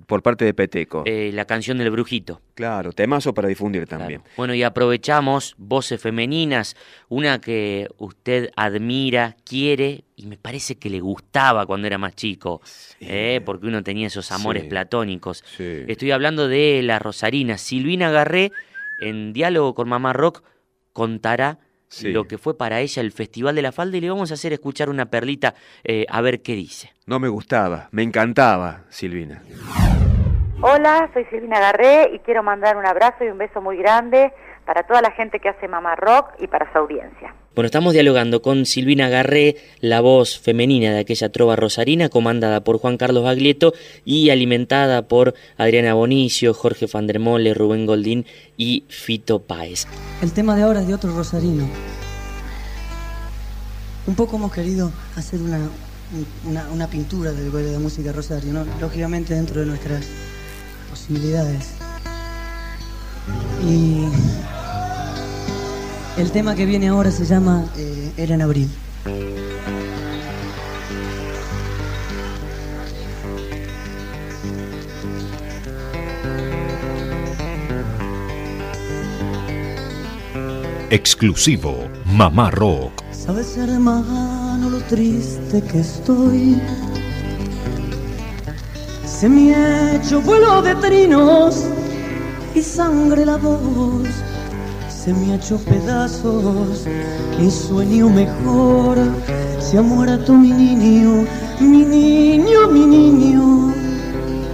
Por 0.08 0.24
parte 0.24 0.46
de 0.46 0.54
Peteco. 0.54 1.04
Eh, 1.06 1.32
la 1.34 1.44
canción 1.44 1.78
del 1.78 1.92
brujito. 1.92 2.40
Claro, 2.56 2.94
temazo 2.94 3.34
para 3.34 3.50
difundir 3.50 3.88
también. 3.88 4.22
Bueno, 4.38 4.54
y 4.54 4.64
aprovechamos 4.64 5.54
voces 5.58 6.00
femeninas, 6.00 6.78
una 7.10 7.42
que 7.42 7.90
usted 7.98 8.52
admira, 8.56 9.36
quiere 9.44 10.06
y 10.16 10.28
me 10.28 10.38
parece 10.38 10.76
que 10.76 10.90
le 10.90 11.02
gustaba 11.02 11.66
cuando 11.66 11.88
era 11.88 11.98
más 11.98 12.16
chico, 12.16 12.62
¿eh? 13.02 13.42
porque 13.46 13.68
uno 13.68 13.84
tenía 13.84 14.08
esos 14.08 14.32
amores 14.32 14.64
Sí. 14.64 14.70
platónicos. 14.70 15.44
Sí. 15.58 15.84
Estoy 15.88 16.12
hablando 16.12 16.48
de 16.48 16.82
la 16.84 16.98
Rosarina. 17.00 17.58
Silvina 17.58 18.12
Garré, 18.12 18.52
en 19.02 19.34
diálogo 19.34 19.74
con 19.74 19.90
Mamá 19.90 20.14
Rock, 20.14 20.42
contará 20.94 21.60
Sí. 21.92 22.14
lo 22.14 22.24
que 22.24 22.38
fue 22.38 22.58
para 22.58 22.80
ella 22.80 23.02
el 23.02 23.12
Festival 23.12 23.54
de 23.54 23.62
la 23.62 23.74
Falda 23.74 23.98
y 23.98 24.02
le 24.02 24.10
vamos 24.10 24.32
a 24.32 24.36
hacer 24.36 24.54
escuchar 24.54 24.90
una 24.90 25.08
perlita 25.08 25.56
eh, 25.84 26.06
a 26.10 26.22
ver 26.22 26.42
qué 26.42 26.54
dice. 26.54 26.94
No 27.06 27.20
me 27.20 27.28
gustaba, 27.28 27.90
me 27.92 28.02
encantaba, 28.02 28.84
Silvina. 28.90 29.44
Hola, 30.62 31.10
soy 31.14 31.26
Silvina 31.26 31.60
Garré 31.60 32.12
y 32.14 32.20
quiero 32.20 32.44
mandar 32.44 32.78
un 32.78 32.86
abrazo 32.86 33.26
y 33.26 33.28
un 33.28 33.38
beso 33.38 33.62
muy 33.62 33.76
grande 33.76 34.32
para 34.66 34.84
toda 34.84 35.02
la 35.02 35.12
gente 35.12 35.40
que 35.40 35.50
hace 35.50 35.68
Mamá 35.68 35.96
Rock 35.96 36.30
y 36.40 36.48
para 36.48 36.72
su 36.72 36.78
audiencia. 36.78 37.36
Bueno, 37.54 37.66
estamos 37.66 37.92
dialogando 37.92 38.42
con 38.42 38.66
Silvina 38.66 39.10
Garré, 39.10 39.58
la 39.82 40.00
voz 40.00 40.40
femenina 40.40 40.94
de 40.94 41.00
aquella 41.00 41.34
trova 41.34 41.58
rosarina, 41.58 42.08
comandada 42.08 42.64
por 42.64 42.80
Juan 42.80 42.96
Carlos 42.96 43.26
Baglietto 43.26 43.74
y 44.06 44.30
alimentada 44.30 45.02
por 45.02 45.34
Adriana 45.58 45.94
Bonicio, 45.94 46.54
Jorge 46.54 46.86
van 46.86 47.08
der 47.08 47.20
Mole, 47.20 47.54
Rubén 47.54 47.86
Goldín 47.86 48.26
y 48.56 48.86
Fito 48.88 49.40
Páez. 49.40 49.86
El 50.22 50.32
tema 50.32 50.56
de 50.56 50.62
ahora 50.62 50.80
es 50.80 50.88
de 50.88 50.94
otro 50.94 51.14
rosarino. 51.14 51.68
Un 54.08 54.16
poco 54.16 54.38
hemos 54.38 54.54
querido 54.54 54.90
hacer 55.18 55.42
una, 55.42 55.60
una, 56.72 56.88
pintura 56.88 57.34
del 57.34 57.52
de 57.52 57.74
la 57.74 57.80
música 57.80 58.14
rosario. 58.14 58.66
Lógicamente 58.80 59.34
dentro 59.34 59.60
de 59.60 59.66
nuestras 59.66 60.06
posibilidades. 60.90 61.72
Y 63.68 64.06
el 66.18 66.32
tema 66.32 66.56
que 66.56 66.66
viene 66.66 66.90
ahora 66.90 67.12
se 67.12 67.26
llama 67.26 67.66
eh, 67.78 68.12
Era 68.18 68.36
en 68.36 68.42
abril. 68.42 68.70
Exclusivo 80.90 81.88
Mamá 82.06 82.52
Rock. 82.52 83.02
Sabes, 83.12 83.56
hermano, 83.56 84.70
lo 84.70 84.80
triste 84.80 85.62
que 85.62 85.80
estoy. 85.80 86.62
Se 89.06 89.30
me 89.30 89.56
ha 89.56 89.96
hecho 89.96 90.20
vuelo 90.22 90.62
de 90.62 90.76
trinos 90.76 91.66
y 92.54 92.62
sangre 92.62 93.26
la 93.26 93.38
voz. 93.38 94.10
Se 95.04 95.12
me 95.14 95.32
ha 95.32 95.36
hecho 95.36 95.58
pedazos 95.58 96.86
y 97.42 97.50
sueño 97.50 98.08
mejor. 98.10 99.00
Se 99.60 99.80
ha 99.80 99.82
muerto 99.82 100.34
mi 100.34 100.52
niño, 100.52 101.26
mi 101.60 101.84
niño, 101.84 102.68
mi 102.72 102.86
niño, 102.86 103.74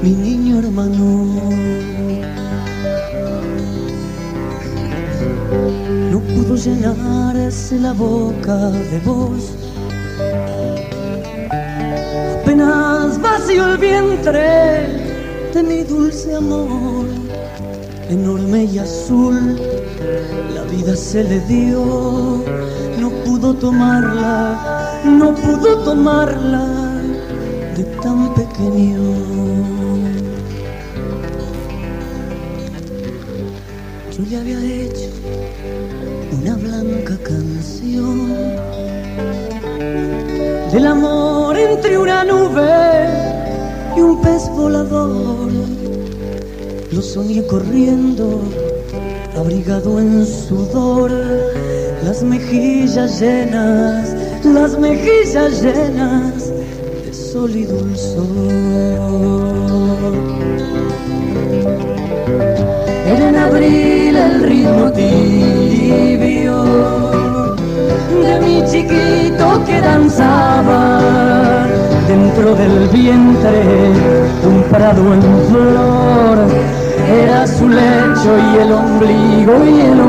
mi 0.02 0.12
niño 0.12 0.60
hermano. 0.60 1.88
no 6.12 6.20
pudo 6.22 6.56
llenarse 6.56 7.78
la 7.80 7.92
boca 7.92 8.70
de 8.70 9.00
voz. 9.00 9.52
Apenas 12.42 13.22
vacío 13.22 13.68
el 13.68 13.78
vientre 13.78 14.88
de 15.54 15.64
mi 15.64 15.84
dulce 15.84 16.36
amor, 16.36 17.06
enorme 18.10 18.66
y 18.66 18.80
azul, 18.80 19.60
la 20.54 20.64
vida 20.64 20.96
se 20.96 21.24
le 21.24 21.40
dio, 21.42 22.44
no 23.00 23.10
pudo 23.26 23.54
tomarla, 23.54 25.02
no 25.06 25.36
pudo 25.36 25.84
tomarla 25.84 26.66
de 27.76 27.84
tan 28.02 28.34
pequeño. 28.34 29.00
Yo 34.18 34.24
le 34.30 34.38
había 34.38 34.60
hecho 34.84 35.10
una 36.42 36.56
blanca 36.56 37.18
canción 37.24 38.32
del 40.72 40.86
amor 40.88 41.58
entre 41.58 41.98
una 41.98 42.24
nube 42.24 43.10
y 43.96 44.02
un 44.02 44.22
pez 44.22 44.50
volador. 44.50 45.97
Lo 46.98 47.04
soñé 47.04 47.46
corriendo, 47.46 48.42
abrigado 49.38 50.00
en 50.00 50.26
sudor, 50.26 51.12
las 52.04 52.24
mejillas 52.24 53.22
llenas, 53.22 54.16
las 54.44 54.80
mejillas 54.80 55.62
llenas 55.62 56.52
de 57.06 57.14
sol 57.14 57.56
y 57.56 57.66
dulzor. 57.66 58.26
Era 63.06 63.30
en 63.30 63.36
abril 63.36 64.16
el 64.16 64.42
ritmo 64.42 64.92
tibio 64.92 66.64
de 68.24 68.40
mi 68.42 68.66
chiquito 68.72 69.64
que 69.68 69.82
danzaba 69.82 71.68
dentro 72.08 72.56
del 72.56 72.88
vientre 72.90 73.64
de 74.42 74.48
un 74.48 74.64
prado 74.64 75.14
en 75.14 75.22
flor. 75.52 76.77
Era 77.08 77.48
su 77.48 77.70
lecho 77.70 78.38
y 78.38 78.58
el 78.58 78.72
ombligo 78.74 79.66
y 79.66 79.80
el 79.80 80.00
ombligo 80.02 80.07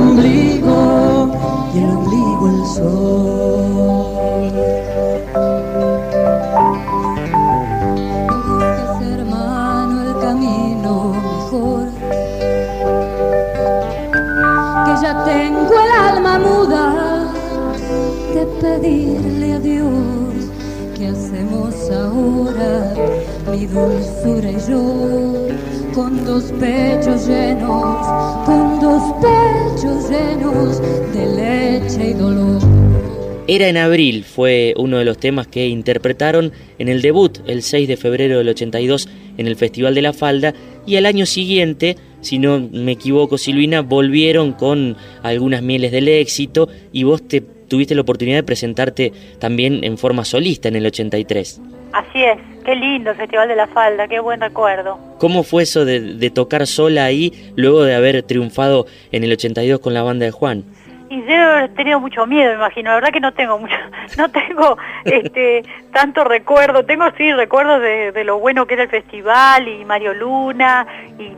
Era 33.59 33.67
en 33.67 33.77
abril 33.77 34.23
fue 34.23 34.73
uno 34.77 34.99
de 34.99 35.05
los 35.05 35.19
temas 35.19 35.49
que 35.49 35.67
interpretaron 35.67 36.53
en 36.79 36.87
el 36.87 37.03
debut 37.03 37.39
el 37.49 37.63
6 37.63 37.89
de 37.89 37.97
febrero 37.97 38.39
del 38.39 38.51
82 38.51 39.09
en 39.37 39.49
el 39.49 39.57
Festival 39.57 39.97
de 39.97 40.03
la 40.03 40.13
Falda 40.13 40.55
y 40.87 40.95
al 40.95 41.07
año 41.07 41.27
siguiente, 41.27 41.97
si 42.21 42.39
no 42.39 42.61
me 42.61 42.93
equivoco 42.93 43.37
Silvina, 43.37 43.81
volvieron 43.81 44.53
con 44.53 44.97
algunas 45.25 45.61
mieles 45.61 45.91
del 45.91 46.07
éxito 46.07 46.69
y 46.93 47.03
vos 47.03 47.27
te 47.27 47.41
tuviste 47.41 47.97
la 47.97 48.03
oportunidad 48.03 48.37
de 48.37 48.43
presentarte 48.45 49.13
también 49.41 49.83
en 49.83 49.99
forma 49.99 50.25
solista 50.25 50.69
en 50.69 50.77
el 50.77 50.87
83. 50.87 51.61
Así 51.95 52.23
es, 52.23 52.39
qué 52.65 52.77
lindo 52.77 53.11
el 53.11 53.17
Festival 53.17 53.49
de 53.49 53.57
la 53.57 53.67
Falda, 53.67 54.07
qué 54.07 54.21
buen 54.21 54.41
recuerdo. 54.41 55.01
¿Cómo 55.19 55.43
fue 55.43 55.65
eso 55.65 55.85
de, 55.85 55.99
de 55.99 56.31
tocar 56.31 56.65
sola 56.69 57.07
ahí 57.07 57.33
luego 57.57 57.83
de 57.83 57.97
haber 57.97 58.23
triunfado 58.23 58.87
en 59.11 59.25
el 59.25 59.33
82 59.33 59.81
con 59.81 59.95
la 59.95 60.05
banda 60.05 60.27
de 60.27 60.31
Juan? 60.31 60.65
Y 61.11 61.23
debe 61.23 61.43
haber 61.43 61.75
tenido 61.75 62.01
mucho 62.01 62.27
miedo, 62.27 62.51
me 62.51 62.57
imagino. 62.57 62.91
La 62.91 62.97
verdad 62.97 63.11
que 63.13 63.21
no 63.21 63.33
tengo 63.33 63.59
mucho, 63.59 63.75
no 64.19 64.29
tengo 64.31 64.77
este 65.05 65.63
tanto 65.93 66.25
recuerdo. 66.25 66.85
Tengo 66.85 67.11
sí 67.17 67.33
recuerdos 67.33 67.81
de, 67.81 68.13
de 68.13 68.25
lo 68.25 68.39
bueno 68.39 68.67
que 68.67 68.75
era 68.75 68.83
el 68.85 68.91
festival 68.91 69.67
y 69.69 69.85
Mario 69.85 70.13
Luna 70.15 70.87
y 71.19 71.33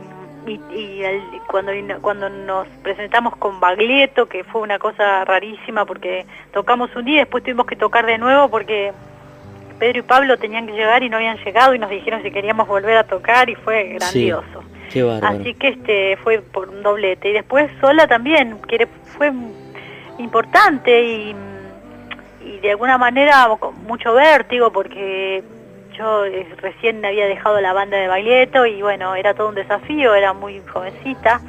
y, 0.47 0.59
y 0.75 1.03
el- 1.03 1.21
cuando, 1.47 1.71
cuando 2.01 2.27
nos 2.27 2.67
presentamos 2.81 3.35
con 3.35 3.59
Baglietto, 3.59 4.27
que 4.27 4.43
fue 4.43 4.61
una 4.61 4.79
cosa 4.79 5.23
rarísima 5.23 5.85
porque 5.85 6.25
tocamos 6.51 6.89
un 6.95 7.05
día 7.05 7.15
y 7.17 7.19
después 7.19 7.43
tuvimos 7.43 7.67
que 7.67 7.75
tocar 7.75 8.07
de 8.07 8.17
nuevo 8.17 8.49
porque 8.49 8.91
Pedro 9.77 9.99
y 9.99 10.01
Pablo 10.01 10.37
tenían 10.37 10.65
que 10.65 10.73
llegar 10.73 11.03
y 11.03 11.09
no 11.09 11.17
habían 11.17 11.37
llegado 11.37 11.75
y 11.75 11.79
nos 11.79 11.91
dijeron 11.91 12.23
si 12.23 12.31
queríamos 12.31 12.67
volver 12.67 12.97
a 12.97 13.03
tocar 13.03 13.51
y 13.51 13.55
fue 13.55 13.83
grandioso. 13.99 14.63
Qué. 15.21 15.29
Así 15.41 15.53
que 15.53 15.67
este 15.69 16.17
fue 16.17 16.39
por 16.39 16.69
un 16.69 16.81
doblete. 16.81 17.29
Y 17.29 17.33
después 17.33 17.69
sola 17.79 18.07
también, 18.07 18.59
que 18.67 18.87
fue 19.17 19.31
importante 20.21 21.03
y, 21.03 21.35
y 22.45 22.59
de 22.59 22.71
alguna 22.71 22.97
manera 22.97 23.49
con 23.59 23.83
mucho 23.83 24.13
vértigo 24.13 24.71
porque 24.71 25.43
yo 25.97 26.25
eh, 26.25 26.47
recién 26.57 27.03
había 27.05 27.25
dejado 27.25 27.59
la 27.61 27.73
banda 27.73 27.97
de 27.97 28.07
Baglietto 28.07 28.65
y 28.65 28.81
bueno, 28.81 29.15
era 29.15 29.33
todo 29.33 29.49
un 29.49 29.55
desafío, 29.55 30.15
era 30.15 30.33
muy 30.33 30.61
jovencita, 30.73 31.41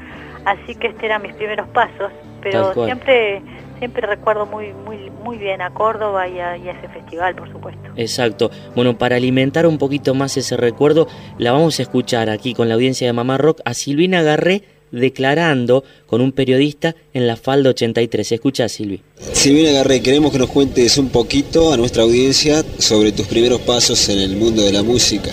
así 0.45 0.75
que 0.75 0.89
este 0.89 1.07
eran 1.07 1.23
mis 1.23 1.35
primeros 1.35 1.69
pasos. 1.69 2.13
Pero 2.43 2.75
siempre 2.75 3.41
siempre 3.79 4.07
recuerdo 4.07 4.47
muy 4.47 4.73
muy 4.73 5.11
muy 5.23 5.39
bien 5.39 5.63
a 5.63 5.71
Córdoba 5.71 6.27
y 6.29 6.41
a, 6.41 6.57
y 6.57 6.69
a 6.69 6.73
ese 6.73 6.89
festival, 6.89 7.35
por 7.35 7.51
supuesto. 7.51 7.91
Exacto. 7.97 8.51
Bueno, 8.75 8.99
para 8.99 9.17
alimentar 9.17 9.67
un 9.67 9.79
poquito 9.79 10.15
más 10.15 10.37
ese 10.37 10.57
recuerdo, 10.57 11.07
la 11.39 11.53
vamos 11.53 11.79
a 11.79 11.83
escuchar 11.83 12.29
aquí 12.29 12.55
con 12.55 12.69
la 12.69 12.75
audiencia 12.75 13.07
de 13.07 13.13
Mamá 13.13 13.39
Rock 13.39 13.61
a 13.65 13.75
Silvina 13.75 14.23
Garré 14.23 14.63
declarando 14.93 15.83
con 16.07 16.21
un 16.21 16.33
periodista 16.33 16.95
en 17.13 17.27
la 17.27 17.37
Falda 17.37 17.71
83. 17.71 18.33
Escucha, 18.33 18.69
Silvi. 18.69 19.01
Silvina 19.33 19.73
Garré, 19.73 20.03
queremos 20.03 20.33
que 20.33 20.39
nos 20.39 20.51
cuentes 20.51 20.97
un 20.99 21.09
poquito 21.09 21.73
a 21.73 21.77
nuestra 21.77 22.03
audiencia 22.03 22.65
sobre 22.79 23.13
tus 23.13 23.27
primeros 23.27 23.61
pasos 23.63 24.09
en 24.09 24.19
el 24.19 24.37
mundo 24.37 24.63
de 24.63 24.73
la 24.73 24.83
música. 24.83 25.31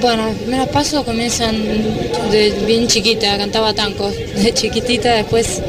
Bueno, 0.00 0.28
mis 0.28 0.36
primeros 0.36 0.68
pasos 0.68 1.02
comienzan 1.04 1.56
de 2.30 2.52
bien 2.66 2.86
chiquita, 2.86 3.38
cantaba 3.38 3.72
tancos 3.72 4.14
de 4.14 4.52
chiquitita, 4.52 5.14
después 5.14 5.62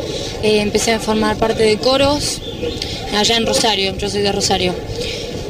eh, 0.44 0.60
empecé 0.60 0.92
a 0.92 1.00
formar 1.00 1.38
parte 1.38 1.64
de 1.64 1.78
coros 1.78 2.42
allá 3.16 3.38
en 3.38 3.46
Rosario, 3.46 3.96
yo 3.98 4.10
soy 4.10 4.24
de 4.24 4.32
Rosario. 4.34 4.74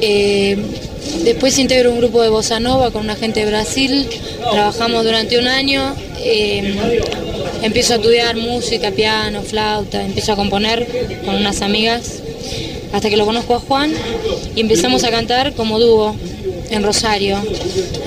Eh, 0.02 0.58
después 1.24 1.58
integro 1.58 1.92
un 1.92 1.98
grupo 1.98 2.22
de 2.22 2.30
bossa 2.30 2.60
nova 2.60 2.92
con 2.92 3.04
una 3.04 3.16
gente 3.16 3.42
de 3.42 3.48
Brasil, 3.48 4.08
trabajamos 4.52 5.04
durante 5.04 5.38
un 5.38 5.48
año, 5.48 5.96
eh, 6.20 6.76
empiezo 7.62 7.94
a 7.94 7.96
estudiar 7.98 8.38
música, 8.38 8.92
piano, 8.92 9.42
flauta, 9.42 10.04
empiezo 10.04 10.34
a 10.34 10.36
componer 10.36 10.88
con 11.26 11.36
unas 11.36 11.62
amigas 11.62 12.22
hasta 12.94 13.10
que 13.10 13.18
lo 13.18 13.26
conozco 13.26 13.56
a 13.56 13.60
Juan 13.60 13.92
y 14.56 14.62
empezamos 14.62 15.04
a 15.04 15.12
cantar 15.12 15.54
como 15.54 15.80
dúo 15.80 16.16
en 16.70 16.84
Rosario. 16.84 17.38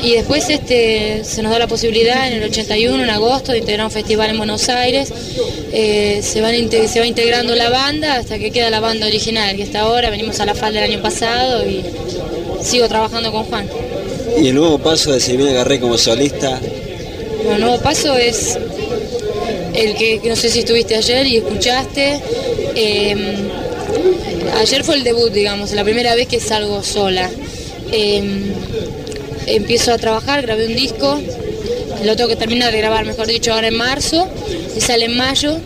Y 0.02 0.12
después 0.12 0.48
este, 0.48 1.24
se 1.24 1.42
nos 1.42 1.52
da 1.52 1.58
la 1.58 1.66
posibilidad 1.66 2.26
en 2.28 2.34
el 2.34 2.44
81, 2.44 3.02
en 3.02 3.10
agosto, 3.10 3.52
de 3.52 3.58
integrar 3.58 3.86
un 3.86 3.92
festival 3.92 4.30
en 4.30 4.38
Buenos 4.38 4.68
Aires. 4.68 5.12
Eh, 5.72 6.20
se, 6.22 6.40
van 6.40 6.54
se 6.70 7.00
va 7.00 7.06
integrando 7.06 7.54
la 7.54 7.70
banda 7.70 8.14
hasta 8.14 8.38
que 8.38 8.50
queda 8.50 8.70
la 8.70 8.80
banda 8.80 9.06
original, 9.06 9.56
que 9.56 9.64
hasta 9.64 9.80
ahora 9.80 10.10
venimos 10.10 10.40
a 10.40 10.46
la 10.46 10.54
falda 10.54 10.80
del 10.80 10.92
año 10.92 11.02
pasado 11.02 11.68
y 11.68 11.84
sigo 12.62 12.88
trabajando 12.88 13.30
con 13.32 13.44
Juan. 13.44 13.68
Y 14.40 14.48
el 14.48 14.54
nuevo 14.54 14.78
paso 14.78 15.12
de 15.12 15.20
Silvina 15.20 15.52
Garré 15.52 15.80
como 15.80 15.98
solista, 15.98 16.60
Bueno, 17.38 17.54
el 17.54 17.60
nuevo 17.60 17.78
paso 17.80 18.16
es 18.16 18.58
el 19.74 19.94
que, 19.94 20.20
no 20.24 20.36
sé 20.36 20.48
si 20.48 20.60
estuviste 20.60 20.96
ayer 20.96 21.26
y 21.26 21.36
escuchaste. 21.38 22.20
eh, 22.74 23.16
ayer 24.60 24.84
fue 24.84 24.96
el 24.96 25.04
debut, 25.04 25.32
digamos, 25.32 25.72
la 25.72 25.84
primera 25.84 26.14
vez 26.14 26.28
que 26.28 26.40
salgo 26.40 26.82
sola. 26.82 27.30
Eh, 27.92 28.52
empiezo 29.46 29.92
a 29.92 29.98
trabajar, 29.98 30.42
grabé 30.42 30.66
un 30.66 30.74
disco, 30.76 31.18
lo 32.04 32.16
tengo 32.16 32.28
que 32.28 32.36
terminar 32.36 32.70
de 32.72 32.78
grabar, 32.78 33.06
mejor 33.06 33.26
dicho, 33.26 33.52
ahora 33.52 33.68
en 33.68 33.76
marzo, 33.76 34.28
y 34.76 34.80
sale 34.80 35.06
en 35.06 35.16
mayo. 35.16 35.56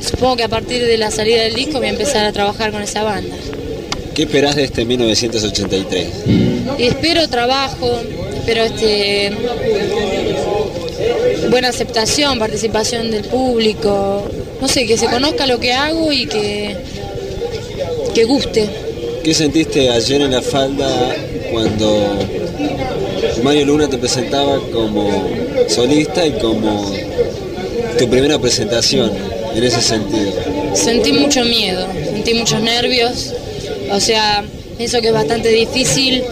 Supongo 0.00 0.36
que 0.36 0.44
a 0.44 0.48
partir 0.48 0.84
de 0.86 0.96
la 0.96 1.10
salida 1.10 1.42
del 1.42 1.54
disco 1.54 1.78
voy 1.78 1.88
a 1.88 1.90
empezar 1.90 2.24
a 2.24 2.32
trabajar 2.32 2.70
con 2.72 2.82
esa 2.82 3.02
banda. 3.02 3.34
¿Qué 4.16 4.22
esperás 4.22 4.56
de 4.56 4.64
este 4.64 4.86
1983? 4.86 6.08
Y 6.78 6.84
espero 6.84 7.28
trabajo, 7.28 8.00
espero 8.34 8.64
este 8.64 9.30
buena 11.50 11.68
aceptación, 11.68 12.38
participación 12.38 13.10
del 13.10 13.24
público, 13.24 14.26
no 14.58 14.68
sé, 14.68 14.86
que 14.86 14.96
se 14.96 15.06
conozca 15.06 15.46
lo 15.46 15.60
que 15.60 15.74
hago 15.74 16.10
y 16.12 16.26
que, 16.26 16.76
que 18.14 18.24
guste. 18.24 18.70
¿Qué 19.22 19.34
sentiste 19.34 19.90
ayer 19.90 20.22
en 20.22 20.30
la 20.30 20.40
falda 20.40 20.88
cuando 21.52 22.18
Mario 23.42 23.66
Luna 23.66 23.86
te 23.86 23.98
presentaba 23.98 24.58
como 24.72 25.28
solista 25.68 26.26
y 26.26 26.32
como 26.38 26.90
tu 27.98 28.08
primera 28.08 28.38
presentación 28.38 29.12
en 29.54 29.62
ese 29.62 29.82
sentido? 29.82 30.32
Sentí 30.72 31.12
mucho 31.12 31.44
miedo, 31.44 31.86
sentí 31.92 32.32
muchos 32.32 32.62
nervios, 32.62 33.34
o 33.90 34.00
sea, 34.00 34.44
pienso 34.76 35.00
que 35.00 35.08
es 35.08 35.12
bastante 35.12 35.48
difícil 35.48 36.22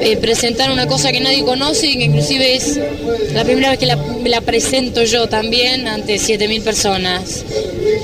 eh, 0.00 0.16
presentar 0.16 0.70
una 0.70 0.86
cosa 0.86 1.12
que 1.12 1.20
nadie 1.20 1.44
conoce 1.44 1.86
y 1.88 1.98
que 1.98 2.04
inclusive 2.04 2.56
es 2.56 2.80
la 3.34 3.44
primera 3.44 3.70
vez 3.70 3.78
que 3.78 3.86
la, 3.86 3.98
la 4.24 4.40
presento 4.40 5.04
yo 5.04 5.28
también 5.28 5.86
ante 5.86 6.16
7.000 6.16 6.62
personas. 6.62 7.44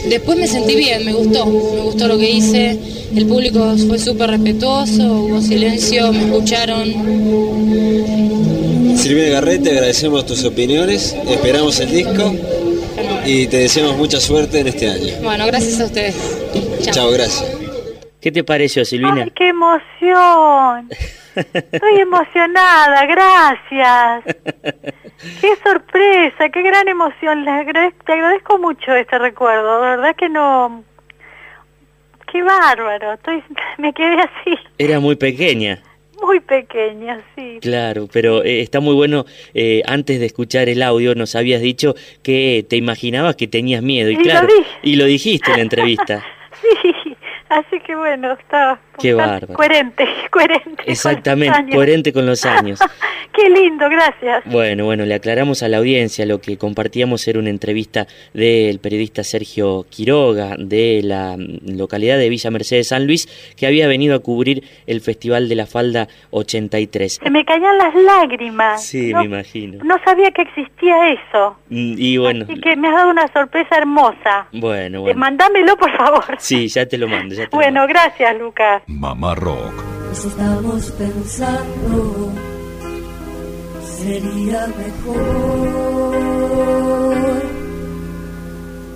Después 0.08 0.38
me 0.38 0.46
sentí 0.46 0.76
bien, 0.76 1.04
me 1.04 1.12
gustó, 1.12 1.46
me 1.46 1.82
gustó 1.82 2.08
lo 2.08 2.18
que 2.18 2.30
hice, 2.30 2.78
el 3.14 3.26
público 3.26 3.74
fue 3.88 3.98
súper 3.98 4.30
respetuoso, 4.30 5.02
hubo 5.02 5.40
silencio, 5.40 6.12
me 6.12 6.26
escucharon. 6.26 6.84
Silvina 8.96 9.28
Garré, 9.28 9.58
te 9.58 9.70
agradecemos 9.70 10.26
tus 10.26 10.44
opiniones, 10.44 11.14
esperamos 11.28 11.80
el 11.80 11.90
disco 11.90 12.34
y 13.24 13.46
te 13.46 13.58
deseamos 13.58 13.96
mucha 13.96 14.20
suerte 14.20 14.60
en 14.60 14.68
este 14.68 14.88
año. 14.88 15.14
Bueno, 15.22 15.46
gracias 15.46 15.80
a 15.80 15.86
ustedes. 15.86 16.14
Chao, 16.92 17.10
gracias. 17.10 17.55
¿Qué 18.26 18.32
te 18.32 18.42
pareció, 18.42 18.84
Silvina? 18.84 19.22
¡Ay, 19.22 19.30
qué 19.36 19.50
emoción! 19.50 20.88
Estoy 21.36 21.94
emocionada, 22.00 23.06
gracias. 23.06 24.24
¡Qué 25.40 25.54
sorpresa, 25.62 26.48
qué 26.48 26.60
gran 26.62 26.88
emoción! 26.88 27.44
Le 27.44 27.52
agradezco, 27.52 28.02
te 28.04 28.12
agradezco 28.14 28.58
mucho 28.58 28.92
este 28.96 29.16
recuerdo, 29.20 29.80
de 29.80 29.90
verdad 29.90 30.16
que 30.16 30.28
no... 30.28 30.82
¡Qué 32.32 32.42
bárbaro! 32.42 33.12
Estoy, 33.12 33.44
me 33.78 33.92
quedé 33.92 34.16
así, 34.20 34.58
Era 34.76 34.98
muy 34.98 35.14
pequeña. 35.14 35.80
muy 36.20 36.40
pequeña, 36.40 37.20
sí. 37.36 37.58
Claro, 37.62 38.08
pero 38.12 38.42
eh, 38.42 38.60
está 38.60 38.80
muy 38.80 38.94
bueno. 38.96 39.24
eh, 39.54 39.82
antes 39.86 40.18
de 40.18 40.26
escuchar 40.26 40.68
el 40.68 40.82
audio 40.82 41.14
nos 41.14 41.36
habías 41.36 41.60
dicho 41.60 41.94
que 42.24 42.66
te 42.68 42.74
imaginabas 42.74 43.36
que 43.36 43.46
tenías 43.46 43.84
miedo. 43.84 44.10
Y, 44.10 44.14
Y 44.14 44.16
lo 44.16 44.22
claro, 44.24 44.48
dije. 44.48 44.70
y 44.82 44.96
lo 44.96 45.04
dijiste 45.04 45.48
en 45.52 45.56
la 45.58 45.62
entrevista. 45.62 46.24
Sí, 46.60 47.05
así 47.48 47.80
que 47.80 47.94
bueno, 47.94 48.32
está, 48.32 48.78
Qué 48.98 49.14
bárbaro. 49.14 49.54
coherente, 49.54 50.06
coherente. 50.30 50.82
Exactamente, 50.86 51.56
con 51.62 51.70
coherente 51.70 52.12
con 52.12 52.26
los 52.26 52.44
años. 52.44 52.78
Qué 53.32 53.50
lindo, 53.50 53.88
gracias. 53.90 54.44
Bueno, 54.46 54.84
bueno, 54.86 55.04
le 55.04 55.14
aclaramos 55.14 55.62
a 55.62 55.68
la 55.68 55.76
audiencia 55.78 56.24
lo 56.24 56.40
que 56.40 56.56
compartíamos 56.56 57.26
era 57.28 57.38
una 57.38 57.50
entrevista 57.50 58.06
del 58.32 58.78
periodista 58.78 59.22
Sergio 59.24 59.84
Quiroga 59.90 60.54
de 60.58 61.00
la 61.04 61.36
localidad 61.66 62.16
de 62.16 62.30
Villa 62.30 62.50
Mercedes 62.50 62.88
San 62.88 63.06
Luis 63.06 63.28
que 63.56 63.66
había 63.66 63.88
venido 63.88 64.14
a 64.16 64.20
cubrir 64.20 64.64
el 64.86 65.00
Festival 65.02 65.48
de 65.50 65.54
la 65.54 65.66
Falda 65.66 66.08
83. 66.30 67.20
Se 67.22 67.30
me 67.30 67.44
caían 67.44 67.76
las 67.76 67.94
lágrimas. 67.94 68.82
Sí, 68.84 69.12
no, 69.12 69.20
me 69.20 69.24
imagino. 69.26 69.84
no 69.84 69.96
sabía 70.04 70.30
que 70.30 70.42
existía 70.42 71.10
eso. 71.12 71.58
Mm, 71.68 71.94
Y 71.98 72.16
bueno, 72.16 72.44
Así 72.48 72.60
que 72.60 72.76
me 72.76 72.88
has 72.88 72.94
dado 72.94 73.10
una 73.10 73.30
sorpresa 73.32 73.76
hermosa. 73.76 74.46
bueno, 74.52 74.98
Eh, 74.98 75.00
bueno. 75.02 75.18
Mándamelo, 75.20 75.76
por 75.76 75.94
favor. 75.96 76.24
Sí, 76.38 76.68
ya 76.68 76.86
te 76.86 76.96
lo 76.96 77.08
mando. 77.08 77.34
Ya 77.34 77.42
te 77.48 77.56
lo 77.56 77.62
Bueno, 77.62 77.86
gracias, 77.86 78.34
Lucas. 78.38 78.82
Mamá 78.86 79.34
Rock. 79.34 79.82
Pues 80.06 80.24
estamos 80.24 80.90
pensando 80.92 82.30
sería 83.98 84.68
mejor 84.68 86.16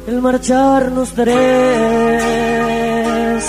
el 0.06 0.22
marcharnos 0.22 1.12
tres. 1.12 2.22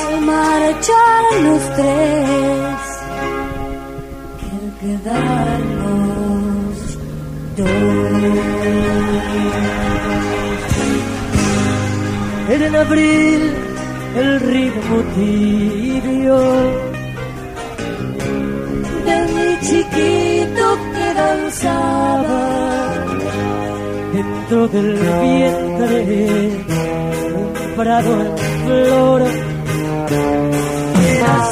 el 0.09 0.21
marcharnos 0.21 1.61
tres 1.75 2.77
que 4.39 4.47
el 4.57 4.97
quedarnos 4.97 6.17
dos. 7.55 7.67
En 12.49 12.75
abril 12.75 13.60
el 14.15 14.39
ritmo 14.39 14.97
tibio 15.15 16.37
de 19.05 19.17
mi 19.35 19.59
chiquito 19.67 20.65
que 20.93 21.13
danzaba 21.13 22.61
dentro 24.13 24.67
del 24.67 24.93
vientre 24.93 26.49
un 27.35 27.75
prado 27.75 28.21
en 28.21 28.37
flor. 28.65 29.21
Era 31.15 31.45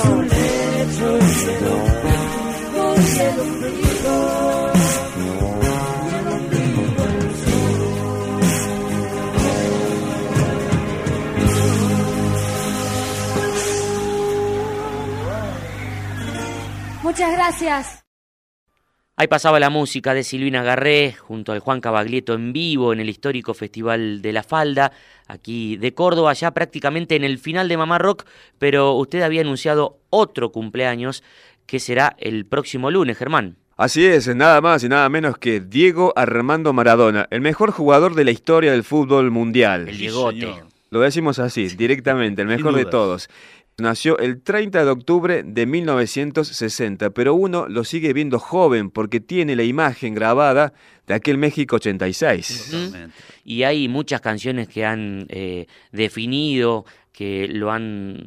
Muchas 17.09 17.31
gracias. 17.31 18.05
Ahí 19.15 19.25
pasaba 19.25 19.59
la 19.59 19.71
música 19.71 20.13
de 20.13 20.23
Silvina 20.23 20.61
Garré 20.61 21.11
junto 21.13 21.51
al 21.51 21.59
Juan 21.59 21.81
Cabaglieto 21.81 22.35
en 22.35 22.53
vivo 22.53 22.93
en 22.93 22.99
el 22.99 23.09
histórico 23.09 23.55
Festival 23.55 24.21
de 24.21 24.31
la 24.31 24.43
Falda, 24.43 24.91
aquí 25.27 25.75
de 25.77 25.95
Córdoba, 25.95 26.33
ya 26.33 26.51
prácticamente 26.51 27.15
en 27.15 27.23
el 27.23 27.39
final 27.39 27.67
de 27.67 27.77
Mamá 27.77 27.97
Rock, 27.97 28.25
pero 28.59 28.93
usted 28.93 29.23
había 29.23 29.41
anunciado 29.41 29.97
otro 30.11 30.51
cumpleaños 30.51 31.23
que 31.65 31.79
será 31.79 32.15
el 32.19 32.45
próximo 32.45 32.91
lunes, 32.91 33.17
Germán. 33.17 33.57
Así 33.75 34.05
es, 34.05 34.27
nada 34.35 34.61
más 34.61 34.83
y 34.83 34.89
nada 34.89 35.09
menos 35.09 35.39
que 35.39 35.61
Diego 35.61 36.13
Armando 36.15 36.73
Maradona, 36.73 37.27
el 37.31 37.41
mejor 37.41 37.71
jugador 37.71 38.13
de 38.13 38.25
la 38.25 38.31
historia 38.31 38.71
del 38.71 38.83
fútbol 38.83 39.31
mundial. 39.31 39.89
El 39.89 39.97
Diegote. 39.97 40.63
Lo 40.91 40.99
decimos 40.99 41.39
así, 41.39 41.69
directamente, 41.69 42.43
el 42.43 42.47
mejor 42.47 42.75
de 42.75 42.85
todos. 42.85 43.29
Nació 43.79 44.17
el 44.19 44.41
30 44.41 44.85
de 44.85 44.91
octubre 44.91 45.43
de 45.43 45.65
1960, 45.65 47.11
pero 47.11 47.33
uno 47.33 47.67
lo 47.67 47.83
sigue 47.83 48.13
viendo 48.13 48.39
joven 48.39 48.89
porque 48.89 49.19
tiene 49.19 49.55
la 49.55 49.63
imagen 49.63 50.15
grabada 50.15 50.73
de 51.07 51.13
aquel 51.13 51.37
México 51.37 51.77
86. 51.77 52.73
Ujú. 52.73 52.97
Y 53.45 53.63
hay 53.63 53.87
muchas 53.87 54.21
canciones 54.21 54.67
que 54.67 54.85
han 54.85 55.25
eh, 55.29 55.65
definido, 55.91 56.85
que 57.11 57.47
lo 57.49 57.71
han 57.71 58.23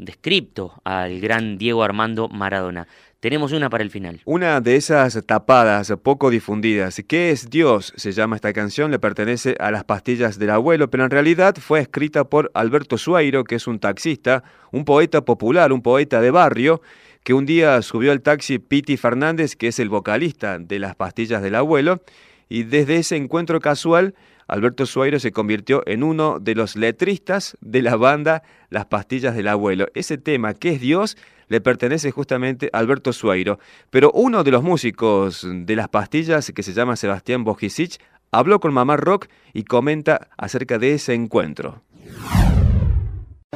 descripto 0.00 0.80
al 0.82 1.20
gran 1.20 1.56
Diego 1.56 1.84
Armando 1.84 2.28
Maradona. 2.28 2.88
Tenemos 3.24 3.52
una 3.52 3.70
para 3.70 3.82
el 3.82 3.90
final. 3.90 4.20
Una 4.26 4.60
de 4.60 4.76
esas 4.76 5.18
tapadas 5.24 5.90
poco 6.02 6.28
difundidas, 6.28 7.02
¿Qué 7.08 7.30
es 7.30 7.48
Dios? 7.48 7.94
Se 7.96 8.12
llama 8.12 8.36
esta 8.36 8.52
canción, 8.52 8.90
le 8.90 8.98
pertenece 8.98 9.56
a 9.60 9.70
las 9.70 9.84
pastillas 9.84 10.38
del 10.38 10.50
abuelo, 10.50 10.90
pero 10.90 11.04
en 11.04 11.10
realidad 11.10 11.56
fue 11.58 11.80
escrita 11.80 12.24
por 12.24 12.50
Alberto 12.52 12.98
Suairo, 12.98 13.44
que 13.44 13.54
es 13.54 13.66
un 13.66 13.78
taxista, 13.78 14.44
un 14.72 14.84
poeta 14.84 15.24
popular, 15.24 15.72
un 15.72 15.80
poeta 15.80 16.20
de 16.20 16.30
barrio, 16.30 16.82
que 17.22 17.32
un 17.32 17.46
día 17.46 17.80
subió 17.80 18.12
al 18.12 18.20
taxi 18.20 18.58
Piti 18.58 18.98
Fernández, 18.98 19.56
que 19.56 19.68
es 19.68 19.78
el 19.78 19.88
vocalista 19.88 20.58
de 20.58 20.78
las 20.78 20.94
pastillas 20.94 21.40
del 21.40 21.54
abuelo, 21.54 22.02
y 22.50 22.64
desde 22.64 22.96
ese 22.96 23.16
encuentro 23.16 23.58
casual, 23.58 24.14
Alberto 24.48 24.84
Suairo 24.84 25.18
se 25.18 25.32
convirtió 25.32 25.82
en 25.86 26.02
uno 26.02 26.40
de 26.40 26.54
los 26.54 26.76
letristas 26.76 27.56
de 27.62 27.80
la 27.80 27.96
banda 27.96 28.42
Las 28.68 28.84
Pastillas 28.84 29.34
del 29.34 29.48
Abuelo. 29.48 29.86
Ese 29.94 30.18
tema, 30.18 30.52
¿qué 30.52 30.72
es 30.72 30.80
Dios? 30.82 31.16
Le 31.48 31.60
pertenece 31.60 32.10
justamente 32.10 32.70
a 32.72 32.78
Alberto 32.78 33.12
Suairo. 33.12 33.58
Pero 33.90 34.10
uno 34.12 34.44
de 34.44 34.50
los 34.50 34.62
músicos 34.62 35.46
de 35.48 35.76
Las 35.76 35.88
Pastillas, 35.88 36.52
que 36.54 36.62
se 36.62 36.72
llama 36.72 36.96
Sebastián 36.96 37.44
Bojicic, 37.44 38.00
habló 38.30 38.60
con 38.60 38.72
Mamá 38.72 38.96
Rock 38.96 39.26
y 39.52 39.64
comenta 39.64 40.28
acerca 40.36 40.78
de 40.78 40.94
ese 40.94 41.14
encuentro. 41.14 41.82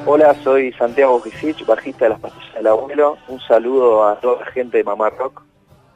Hola, 0.06 0.34
soy 0.42 0.72
Santiago 0.72 1.20
Gisich, 1.20 1.66
bajista 1.66 2.06
de 2.06 2.10
las 2.10 2.20
pastillas 2.20 2.54
del 2.54 2.66
abuelo. 2.66 3.18
Un 3.28 3.40
saludo 3.40 4.08
a 4.08 4.18
toda 4.20 4.40
la 4.40 4.46
gente 4.52 4.78
de 4.78 4.84
Mamá 4.84 5.10
Rock. 5.10 5.42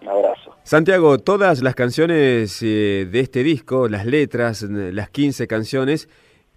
Un 0.02 0.08
abrazo. 0.08 0.54
Santiago, 0.64 1.18
todas 1.18 1.62
las 1.62 1.74
canciones 1.74 2.60
eh, 2.62 3.08
de 3.10 3.20
este 3.20 3.42
disco, 3.42 3.88
las 3.88 4.04
letras, 4.04 4.62
las 4.62 5.08
15 5.10 5.46
canciones, 5.46 6.08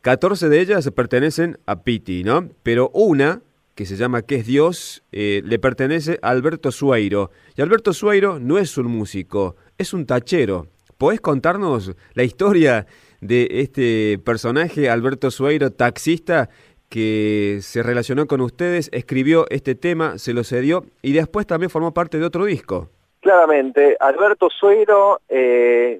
14 0.01 0.49
de 0.49 0.59
ellas 0.59 0.89
pertenecen 0.91 1.57
a 1.65 1.77
Piti, 1.83 2.23
¿no? 2.23 2.49
Pero 2.63 2.89
una, 2.93 3.41
que 3.75 3.85
se 3.85 3.97
llama 3.97 4.21
¿Qué 4.21 4.35
es 4.35 4.47
Dios?, 4.47 5.03
eh, 5.11 5.41
le 5.43 5.59
pertenece 5.59 6.17
a 6.21 6.29
Alberto 6.29 6.71
Suairo. 6.71 7.31
Y 7.55 7.61
Alberto 7.61 7.93
Suairo 7.93 8.39
no 8.39 8.57
es 8.57 8.77
un 8.77 8.87
músico, 8.87 9.57
es 9.77 9.93
un 9.93 10.05
tachero. 10.05 10.67
¿Podés 10.97 11.19
contarnos 11.19 11.93
la 12.13 12.23
historia 12.23 12.87
de 13.19 13.47
este 13.51 14.17
personaje, 14.23 14.89
Alberto 14.89 15.29
Suairo, 15.29 15.71
taxista, 15.71 16.49
que 16.89 17.59
se 17.61 17.83
relacionó 17.83 18.27
con 18.27 18.39
ustedes, 18.39 18.89
escribió 18.93 19.45
este 19.49 19.75
tema, 19.75 20.17
se 20.17 20.33
lo 20.33 20.45
cedió 20.45 20.85
y 21.01 21.11
después 21.11 21.45
también 21.45 21.69
formó 21.69 21.93
parte 21.93 22.17
de 22.17 22.25
otro 22.25 22.45
disco? 22.45 22.89
Claramente, 23.19 23.97
Alberto 23.99 24.49
Suero, 24.49 25.19
eh, 25.27 25.99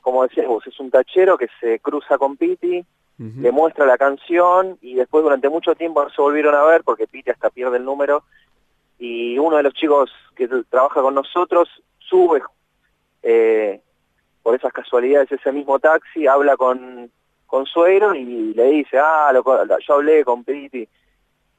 como 0.00 0.24
decías 0.24 0.46
vos, 0.48 0.66
es 0.66 0.80
un 0.80 0.90
tachero 0.90 1.38
que 1.38 1.46
se 1.60 1.78
cruza 1.78 2.18
con 2.18 2.36
Piti, 2.36 2.84
le 3.18 3.50
muestra 3.50 3.84
la 3.84 3.98
canción 3.98 4.78
y 4.80 4.94
después 4.94 5.24
durante 5.24 5.48
mucho 5.48 5.74
tiempo 5.74 6.04
no 6.04 6.10
se 6.10 6.22
volvieron 6.22 6.54
a 6.54 6.62
ver 6.62 6.84
porque 6.84 7.08
Piti 7.08 7.30
hasta 7.30 7.50
pierde 7.50 7.78
el 7.78 7.84
número. 7.84 8.22
Y 8.98 9.36
uno 9.38 9.56
de 9.56 9.64
los 9.64 9.74
chicos 9.74 10.10
que 10.36 10.46
trabaja 10.70 11.02
con 11.02 11.14
nosotros 11.16 11.68
sube 11.98 12.42
eh, 13.22 13.80
por 14.42 14.54
esas 14.54 14.72
casualidades 14.72 15.32
ese 15.32 15.50
mismo 15.52 15.78
taxi, 15.80 16.26
habla 16.28 16.56
con, 16.56 17.10
con 17.46 17.66
Suero 17.66 18.14
y 18.14 18.54
le 18.54 18.64
dice, 18.66 18.98
ah, 18.98 19.32
lo- 19.32 19.44
yo 19.80 19.94
hablé 19.94 20.24
con 20.24 20.44
Piti 20.44 20.88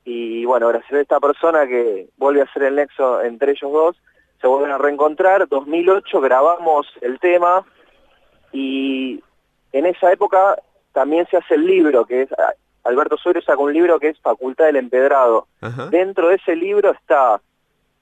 y 0.06 0.46
bueno, 0.46 0.70
gracias 0.70 0.94
a 0.94 1.02
esta 1.02 1.20
persona 1.20 1.68
que 1.68 2.08
vuelve 2.18 2.42
a 2.42 2.46
hacer 2.46 2.64
el 2.64 2.76
nexo 2.76 3.22
entre 3.22 3.52
ellos 3.52 3.72
dos, 3.72 3.98
se 4.40 4.48
vuelven 4.48 4.72
a 4.72 4.78
reencontrar, 4.78 5.48
2008 5.48 6.22
grabamos 6.22 6.88
el 7.02 7.20
tema 7.20 7.66
y 8.54 9.22
en 9.74 9.86
esa 9.86 10.12
época 10.12 10.58
también 10.94 11.28
se 11.30 11.38
hace 11.38 11.56
el 11.56 11.66
libro, 11.66 12.06
que 12.06 12.24
es, 12.24 12.30
Alberto 12.84 13.18
Suero 13.18 13.42
saca 13.42 13.60
un 13.60 13.74
libro 13.74 14.00
que 14.00 14.10
es 14.10 14.20
Facultad 14.20 14.66
del 14.66 14.78
Empedrado. 14.78 15.48
Dentro 15.92 16.30
de 16.30 16.36
ese 16.36 16.56
libro 16.56 16.92
está 16.92 17.42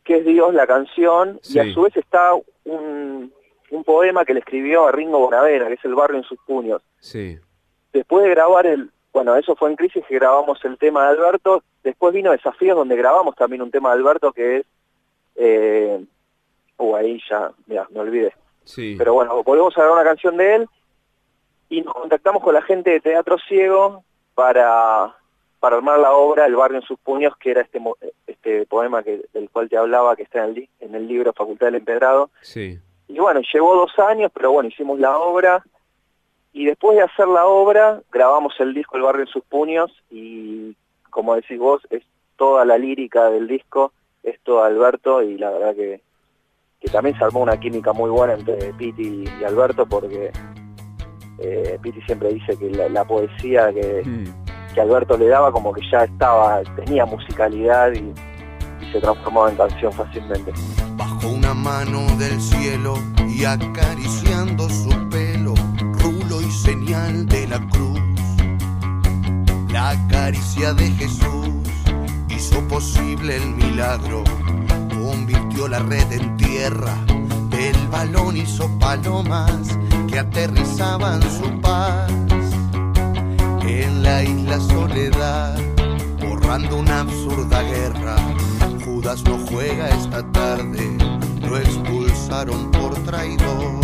¿Qué 0.04 0.18
es 0.18 0.26
Dios? 0.26 0.54
la 0.54 0.66
canción 0.66 1.40
y 1.50 1.60
a 1.60 1.74
su 1.74 1.82
vez 1.82 1.98
está 1.98 2.32
un, 2.64 3.34
un 3.72 3.84
poema 3.84 4.24
que 4.24 4.34
le 4.34 4.40
escribió 4.40 4.88
a 4.88 4.92
Ringo 4.92 5.20
Bonavera, 5.20 5.68
que 5.68 5.74
es 5.74 5.86
El 5.86 5.96
barrio 5.96 6.18
en 6.20 6.24
sus 6.24 6.40
puños. 6.46 6.82
Sí. 7.00 7.38
Después 7.92 8.24
de 8.24 8.30
grabar 8.30 8.66
el, 8.68 8.90
bueno, 9.12 9.36
eso 9.36 9.56
fue 9.56 9.70
en 9.70 9.76
Crisis 9.76 10.06
que 10.08 10.16
grabamos 10.16 10.64
el 10.64 10.78
tema 10.78 11.04
de 11.04 11.10
Alberto, 11.10 11.64
después 11.84 12.14
vino 12.14 12.32
Desafíos 12.32 12.78
donde 12.78 12.96
grabamos 12.96 13.36
también 13.36 13.62
un 13.62 13.72
tema 13.72 13.90
de 13.90 13.96
Alberto 14.00 14.32
que 14.32 14.58
es, 14.58 14.66
eh, 15.36 16.06
uh, 16.78 16.96
ahí 16.96 17.20
ya, 17.30 17.52
mira, 17.66 17.88
me 17.92 18.00
olvidé. 18.00 18.34
Sí. 18.64 18.96
Pero 18.98 19.14
bueno, 19.14 19.44
volvemos 19.44 19.78
a 19.78 19.82
grabar 19.82 20.02
una 20.02 20.10
canción 20.10 20.38
de 20.38 20.56
él 20.56 20.70
y 21.70 21.82
nos 21.82 21.93
contactamos 21.93 22.41
con 22.43 22.53
la 22.53 22.61
gente 22.61 22.91
de 22.91 22.99
Teatro 22.99 23.38
Ciego 23.47 24.03
para, 24.36 25.15
para 25.59 25.78
armar 25.78 25.99
la 25.99 26.13
obra 26.13 26.45
El 26.45 26.55
barrio 26.55 26.80
en 26.80 26.86
sus 26.86 26.99
puños, 26.99 27.36
que 27.38 27.51
era 27.51 27.61
este, 27.61 27.82
este 28.26 28.65
poema 28.65 29.03
que, 29.03 29.22
del 29.34 29.49
cual 29.49 29.70
te 29.70 29.78
hablaba, 29.78 30.15
que 30.15 30.24
está 30.24 30.45
en 30.45 30.51
el, 30.51 30.70
en 30.80 30.95
el 30.95 31.07
libro 31.07 31.34
Facultad 31.34 31.68
del 31.68 31.76
Empedrado. 31.76 32.30
Sí. 32.41 32.80
Y 33.07 33.20
bueno, 33.20 33.41
llevó 33.53 33.76
dos 33.76 33.97
años, 33.99 34.32
pero 34.34 34.51
bueno, 34.51 34.70
hicimos 34.70 34.99
la 34.99 35.18
obra. 35.18 35.63
Y 36.53 36.65
después 36.65 36.97
de 36.97 37.03
hacer 37.03 37.28
la 37.28 37.45
obra, 37.45 38.01
grabamos 38.11 38.53
el 38.59 38.74
disco 38.74 38.97
El 38.97 39.03
barrio 39.03 39.22
en 39.24 39.28
sus 39.28 39.43
puños 39.43 39.91
y, 40.09 40.76
como 41.09 41.36
decís 41.36 41.59
vos, 41.59 41.82
es 41.89 42.03
toda 42.36 42.65
la 42.65 42.78
lírica 42.78 43.30
del 43.30 43.47
disco, 43.47 43.91
es 44.24 44.39
todo 44.41 44.63
Alberto 44.63 45.22
y 45.22 45.38
la 45.38 45.51
verdad 45.51 45.76
que, 45.76 46.01
que 46.80 46.88
también 46.89 47.18
se 47.18 47.24
armó 47.24 47.41
una 47.41 47.59
química 47.59 47.93
muy 47.93 48.09
buena 48.09 48.34
entre 48.34 48.74
Piti 48.74 49.26
y 49.39 49.43
Alberto 49.43 49.86
porque 49.86 50.32
eh, 51.40 51.78
Piti 51.82 52.02
siempre 52.02 52.34
dice 52.34 52.58
que 52.58 52.70
la, 52.70 52.90
la 52.90 53.06
poesía 53.06 53.72
que, 53.74 54.04
que 54.74 54.82
Alberto 54.82 55.18
le 55.18 55.28
daba 55.28 55.52
como 55.52 55.74
que 55.74 55.82
ya 55.92 56.04
estaba, 56.04 56.62
tenía 56.76 57.06
musicalidad 57.06 57.94
y, 57.94 58.14
y 58.84 58.92
se 58.92 59.00
transformaba 59.00 59.50
en 59.50 59.58
canción 59.58 59.94
fácilmente. 59.94 60.52
Bajo 60.96 61.30
una 61.30 61.54
mano 61.54 62.06
del 62.18 62.40
cielo 62.42 62.96
y 63.28 63.46
acariciando 63.46 64.68
su 64.70 64.90
pelo, 65.10 65.54
rulo 66.02 66.42
y 66.42 66.52
señal 66.52 67.28
de 67.28 67.48
la 67.48 67.60
cruz. 67.70 68.02
La 69.72 69.96
caricia 70.10 70.74
de 70.74 70.88
Jesús 70.92 71.50
hizo 72.30 72.68
posible 72.68 73.36
el 73.38 73.50
milagro, 73.52 74.24
convirtió 74.90 75.68
la 75.68 75.80
red 75.80 76.12
en 76.12 76.36
tierra, 76.38 76.96
del 77.52 77.88
balón 77.92 78.38
hizo 78.38 78.68
palomas 78.80 79.78
aterrizaban 80.20 81.22
su 81.22 81.61
paz 81.61 82.11
en 83.61 84.01
la 84.01 84.24
isla 84.24 84.59
soledad, 84.59 85.57
borrando 86.20 86.78
una 86.78 87.01
absurda 87.01 87.61
guerra. 87.61 88.15
Judas 88.84 89.24
no 89.26 89.38
juega 89.49 89.89
esta 89.89 90.24
tarde, 90.32 90.97
lo 91.41 91.57
expulsaron 91.57 92.72
por 92.72 92.95
traidor. 93.03 93.82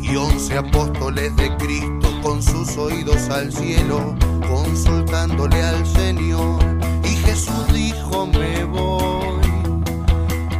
Y 0.00 0.14
once 0.16 0.56
apóstoles 0.56 1.34
de 1.36 1.56
Cristo 1.56 2.08
con 2.22 2.42
sus 2.42 2.76
oídos 2.76 3.28
al 3.30 3.52
cielo, 3.52 4.14
consultándole 4.48 5.62
al 5.62 5.84
Señor. 5.86 6.62
Y 7.02 7.16
Jesús 7.26 7.66
dijo, 7.72 8.26
me 8.26 8.64
voy. 8.64 9.42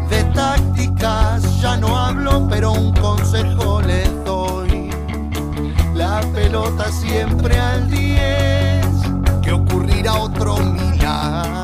De 0.09 0.25
tácticas 0.35 1.61
ya 1.61 1.77
no 1.77 1.97
hablo, 1.97 2.49
pero 2.49 2.73
un 2.73 2.93
consejo 2.95 3.81
les 3.83 4.13
doy. 4.25 4.54
La 6.15 6.21
pelota 6.33 6.93
siempre 6.93 7.59
al 7.59 7.91
10, 7.91 8.87
que 9.43 9.51
ocurrirá 9.51 10.15
otro 10.15 10.57
milagro. 10.59 11.64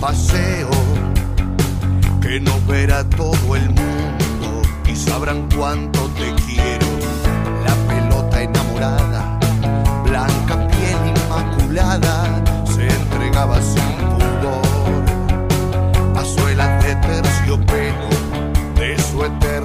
Paseo, 0.00 0.70
que 2.22 2.40
nos 2.40 2.66
verá 2.66 3.04
todo 3.10 3.54
el 3.54 3.68
mundo 3.68 4.62
y 4.86 4.96
sabrán 4.96 5.46
cuánto 5.54 6.08
te 6.18 6.34
quiero. 6.46 6.86
La 7.66 7.74
pelota 7.86 8.42
enamorada, 8.42 9.38
blanca 10.04 10.66
piel 10.68 11.14
inmaculada, 11.14 12.42
se 12.74 12.88
entregaba 12.88 13.60
sin 13.60 13.96
pudor 14.08 15.04
a 16.16 16.24
suelas 16.24 16.82
de 16.82 16.94
terciopelo 16.96 18.08
de 18.76 18.98
su 18.98 19.22
eterno 19.24 19.59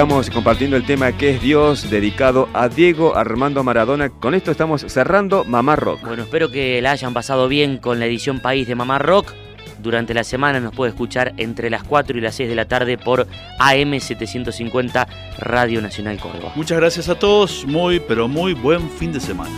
Estamos 0.00 0.30
compartiendo 0.30 0.78
el 0.78 0.86
tema 0.86 1.12
que 1.12 1.28
es 1.28 1.42
Dios, 1.42 1.90
dedicado 1.90 2.48
a 2.54 2.70
Diego 2.70 3.16
Armando 3.16 3.62
Maradona. 3.62 4.08
Con 4.08 4.32
esto 4.32 4.50
estamos 4.50 4.82
cerrando 4.88 5.44
Mamá 5.44 5.76
Rock. 5.76 6.00
Bueno, 6.00 6.22
espero 6.22 6.50
que 6.50 6.80
la 6.80 6.92
hayan 6.92 7.12
pasado 7.12 7.48
bien 7.48 7.76
con 7.76 7.98
la 7.98 8.06
edición 8.06 8.40
País 8.40 8.66
de 8.66 8.74
Mamá 8.74 8.98
Rock. 8.98 9.34
Durante 9.78 10.14
la 10.14 10.24
semana 10.24 10.58
nos 10.58 10.74
puede 10.74 10.88
escuchar 10.92 11.34
entre 11.36 11.68
las 11.68 11.82
4 11.82 12.16
y 12.16 12.22
las 12.22 12.34
6 12.34 12.48
de 12.48 12.54
la 12.54 12.64
tarde 12.64 12.96
por 12.96 13.26
AM750 13.58 15.06
Radio 15.36 15.82
Nacional 15.82 16.18
Córdoba. 16.18 16.52
Muchas 16.54 16.78
gracias 16.78 17.10
a 17.10 17.18
todos, 17.18 17.66
muy 17.66 18.00
pero 18.00 18.26
muy 18.26 18.54
buen 18.54 18.88
fin 18.88 19.12
de 19.12 19.20
semana. 19.20 19.54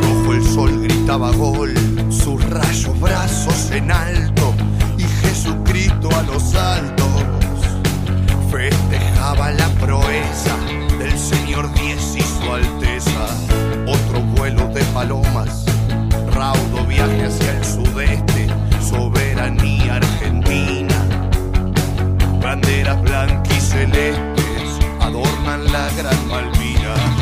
Rojo 0.00 0.32
el 0.32 0.42
sol 0.42 0.82
gritaba 0.84 1.32
gol, 1.32 1.74
sus 2.08 2.42
rayos 2.48 2.98
brazos 2.98 3.70
en 3.72 3.92
alto 3.92 4.54
y 4.96 5.02
Jesucristo 5.02 6.08
a 6.16 6.22
los 6.22 6.54
altos 6.54 7.12
festejaba 8.50 9.11
la 9.30 9.68
proeza 9.80 10.56
del 10.98 11.16
señor 11.16 11.72
Diez 11.74 12.16
y 12.16 12.20
su 12.22 12.52
Alteza. 12.52 13.26
Otro 13.86 14.20
vuelo 14.20 14.66
de 14.68 14.82
palomas, 14.86 15.64
raudo 16.32 16.84
viaje 16.86 17.26
hacia 17.26 17.56
el 17.56 17.64
sudeste, 17.64 18.48
soberanía 18.80 19.96
argentina. 19.96 21.06
Banderas 22.42 23.00
blancas 23.00 23.56
y 23.56 23.60
celestes 23.60 24.80
adornan 25.00 25.72
la 25.72 25.88
gran 25.96 26.28
Malvina. 26.28 27.21